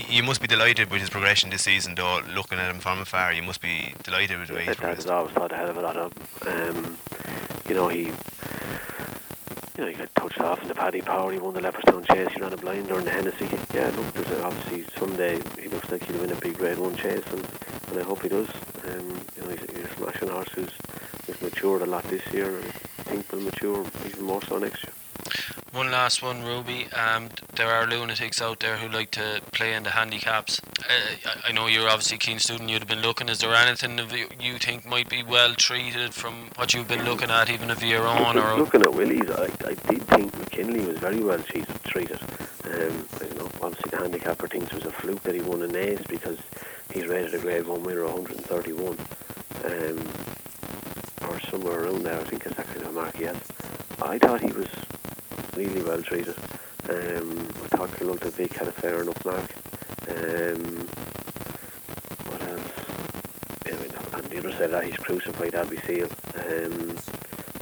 Y- 0.09 0.15
You 0.17 0.23
must 0.23 0.41
be 0.41 0.47
delighted 0.47 0.91
with 0.91 1.01
his 1.01 1.11
progression 1.11 1.51
this 1.51 1.63
season, 1.63 1.95
though. 1.95 2.21
Looking 2.35 2.59
at 2.59 2.71
him 2.71 2.81
from 2.81 3.01
afar, 3.01 3.33
you 3.33 3.43
must 3.43 3.61
be 3.61 3.95
delighted 4.03 4.39
with 4.39 4.49
the 4.49 4.55
way 4.55 4.61
he's 4.65 4.69
That 4.77 4.81
dad 4.81 4.83
progressed. 4.83 5.09
always 5.11 5.33
thought 5.35 5.53
a 5.53 5.57
hell 5.57 5.71
of 5.71 5.77
a 5.77 5.81
lot 5.81 5.97
of 5.97 6.13
him. 6.47 6.77
Um, 6.87 6.99
you 7.69 7.75
know, 7.75 7.89
he 7.89 8.13
you 9.77 9.85
know, 9.85 9.87
he 9.87 9.95
got 9.95 10.15
touched 10.15 10.41
off 10.41 10.61
in 10.63 10.69
the 10.69 10.75
Paddy 10.75 11.01
Power, 11.01 11.33
he 11.33 11.39
won 11.39 11.55
the 11.55 11.61
Leopardstown 11.61 12.07
Chase, 12.07 12.29
he 12.35 12.41
ran 12.41 12.53
a 12.53 12.57
blinder 12.59 12.99
in 12.99 13.05
the 13.07 13.11
Hennessy. 13.11 13.49
Yeah, 13.75 13.91
look, 13.97 14.13
there's 14.13 14.31
a, 14.39 14.45
obviously 14.45 14.85
someday 14.99 15.41
he 15.61 15.69
looks 15.69 15.91
like 15.91 16.05
he'll 16.05 16.19
win 16.21 16.31
a 16.31 16.37
big 16.37 16.59
grade 16.59 16.79
one 16.79 16.95
chase 16.97 17.25
and, 17.31 17.47
and 17.89 17.99
I 17.99 18.03
hope 18.03 18.23
he 18.23 18.29
does. 18.29 18.49
Um, 18.87 19.19
you 19.37 19.43
know, 19.43 19.49
he's, 19.49 19.61
he's 19.71 19.85
a 19.87 19.95
smashing 19.97 20.29
horse 20.29 20.49
who's, 20.55 20.71
who's 21.27 21.41
matured 21.41 21.81
a 21.83 21.87
lot 21.87 22.03
this 22.05 22.23
year 22.35 22.59
I 22.99 23.03
think 23.05 23.31
he'll 23.31 23.41
mature 23.41 23.87
even 24.07 24.25
more 24.25 24.43
so 24.43 24.59
next 24.59 24.85
year. 24.85 24.93
One 25.73 25.91
last 25.91 26.23
one, 26.23 26.43
Ruby. 26.45 26.93
Um, 26.93 27.29
d- 27.29 27.42
there 27.55 27.69
are 27.69 27.87
lunatics 27.87 28.41
out 28.41 28.61
there 28.61 28.77
who 28.79 28.89
like 28.89 29.11
to 29.13 29.41
play 29.53 29.75
in 29.75 29.83
the 29.83 29.91
handicaps. 29.91 30.61
Uh, 30.81 31.29
I- 31.49 31.53
know 31.53 31.67
you're 31.67 31.89
obviously 31.89 32.17
a 32.17 32.19
keen 32.19 32.39
student. 32.39 32.71
You'd 32.71 32.81
have 32.81 32.89
been 32.89 33.03
looking. 33.03 33.29
Is 33.29 33.41
there 33.41 33.55
anything 33.55 34.01
of 34.01 34.11
you 34.13 34.59
think 34.59 34.87
might 34.87 35.09
be 35.09 35.23
well 35.23 35.55
treated 35.55 36.15
from 36.15 36.49
what 36.57 36.73
you've 36.73 36.89
been 36.89 37.05
looking 37.05 37.31
at, 37.31 37.51
even 37.51 37.71
of 37.71 37.83
your 37.83 38.07
own? 38.07 38.39
Or 38.39 38.57
Looking 38.59 38.83
at 38.83 38.95
Willie's, 38.95 39.31
I, 39.31 39.45
I 39.67 39.75
did 39.75 40.03
think 40.09 40.37
McKinley 40.39 40.87
was 40.87 40.99
very 40.99 41.21
well 41.21 41.39
treated. 41.41 41.83
treated. 41.85 42.21
Um, 42.65 43.07
you 43.21 43.35
know, 43.39 43.51
obviously 43.61 43.91
the 43.91 43.97
handicapper 43.99 44.49
thinks 44.49 44.69
it 44.73 44.77
was 44.77 44.87
a 44.87 44.93
fluke 44.93 45.23
that 45.25 45.35
he 45.35 45.43
won 45.43 45.61
an 45.63 45.77
ace 45.77 46.01
because 46.09 46.39
he's 46.93 47.07
rated 47.07 47.35
a 47.35 47.39
grade 47.39 47.67
one 47.67 47.83
winner 47.83 48.05
131. 48.05 48.97
Um, 49.65 50.09
or 51.29 51.41
somewhere 51.51 51.85
around 51.85 52.03
there, 52.03 52.19
I 52.19 52.25
think 52.25 52.47
it's 52.47 52.59
actually 52.59 52.85
the 52.85 52.93
mark 52.93 53.17
he. 53.17 53.29
I 54.01 54.19
thought 54.19 54.41
he 54.41 54.53
was 54.53 54.69
really 55.55 55.83
well 55.83 56.03
treated. 56.03 56.35
Um, 56.89 57.49
I 57.63 57.77
thought 57.77 57.91
Clonulta 57.91 58.31
Vic 58.33 58.55
had 58.55 58.69
a 58.69 58.73
fair 58.73 59.03
enough 59.03 59.25
mark. 59.25 59.49
Um, 60.09 60.89
what 62.27 62.43
else? 62.43 62.73
Mean, 63.81 63.93
on 64.13 64.23
the 64.29 64.39
other 64.39 64.51
side 64.53 64.63
of 64.63 64.71
that, 64.73 64.85
he's 64.85 64.97
crucified 64.97 65.53
Abbyssial. 65.53 66.11
Um, 66.35 66.91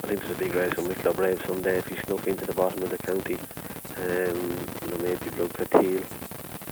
I 0.03 0.07
think 0.07 0.21
there's 0.21 0.37
a 0.37 0.39
big 0.39 0.55
race 0.55 0.75
on 0.79 0.89
Wicklow 0.89 1.13
Brave 1.13 1.43
someday 1.47 1.79
if 1.79 1.87
he 1.87 1.97
snuck 1.97 2.27
into 2.27 2.47
the 2.47 2.55
bottom 2.55 2.83
of 2.83 2.91
the 2.91 2.99
county. 2.99 3.37
Um, 3.99 4.57
you 4.83 4.91
know, 4.91 4.99
maybe 5.03 5.31
Blood 5.37 5.53
Patil 5.53 6.03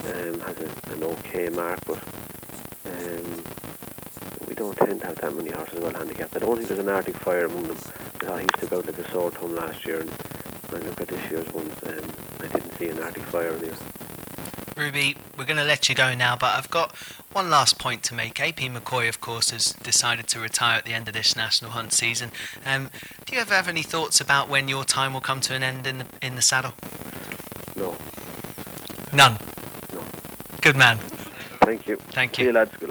um, 0.08 0.40
has 0.40 0.56
a, 0.58 0.92
an 0.94 1.02
okay 1.04 1.48
mark, 1.50 1.80
but 1.86 2.02
um, 2.86 3.44
we 4.48 4.54
don't 4.54 4.76
tend 4.78 5.00
to 5.02 5.06
have 5.08 5.16
that 5.20 5.34
many 5.34 5.50
horses 5.50 5.80
well 5.80 5.92
handicapped. 5.92 6.34
I 6.34 6.38
don't 6.38 6.56
think 6.56 6.68
there's 6.68 6.80
an 6.80 6.88
Arctic 6.88 7.16
Fire 7.18 7.44
among 7.44 7.64
them. 7.64 7.76
I 7.76 8.24
thought 8.24 8.40
he 8.40 8.46
took 8.58 8.72
out 8.72 8.86
like 8.86 8.98
a 8.98 9.10
sore 9.12 9.30
thumb 9.30 9.54
last 9.54 9.84
year, 9.86 10.00
and 10.00 10.10
I 10.72 10.78
look 10.78 11.00
at 11.00 11.08
this 11.08 11.30
year's 11.30 11.52
ones, 11.52 11.74
um, 11.86 12.10
I 12.40 12.46
didn't 12.46 12.78
see 12.78 12.88
an 12.88 13.02
Arctic 13.02 13.30
there. 13.30 13.74
Ruby, 14.76 15.16
we're 15.36 15.44
going 15.44 15.56
to 15.56 15.64
let 15.64 15.88
you 15.88 15.94
go 15.94 16.14
now, 16.14 16.36
but 16.36 16.56
I've 16.56 16.70
got 16.70 16.94
one 17.32 17.50
last 17.50 17.78
point 17.78 18.04
to 18.04 18.14
make. 18.14 18.40
AP 18.40 18.56
McCoy, 18.56 19.08
of 19.08 19.20
course, 19.20 19.50
has 19.50 19.72
decided 19.72 20.28
to 20.28 20.38
retire 20.40 20.78
at 20.78 20.84
the 20.84 20.92
end 20.92 21.08
of 21.08 21.14
this 21.14 21.34
national 21.34 21.72
hunt 21.72 21.92
season. 21.92 22.30
Um, 22.64 22.88
do 23.26 23.34
you 23.34 23.40
ever 23.40 23.54
have 23.54 23.66
any 23.68 23.82
thoughts 23.82 24.20
about 24.20 24.48
when 24.48 24.68
your 24.68 24.84
time 24.84 25.12
will 25.14 25.20
come 25.20 25.40
to 25.42 25.54
an 25.54 25.64
end 25.64 25.86
in 25.86 25.98
the 25.98 26.06
in 26.22 26.36
the 26.36 26.42
saddle? 26.42 26.74
No, 27.74 27.96
None. 29.12 29.38
no. 29.92 30.00
Good 30.60 30.76
man. 30.76 30.98
Thank 31.64 31.86
you. 31.88 31.96
Thank 32.12 32.38
you. 32.38 32.44
See 32.44 32.46
you. 32.46 32.52
lads. 32.52 32.76
Good. 32.78 32.87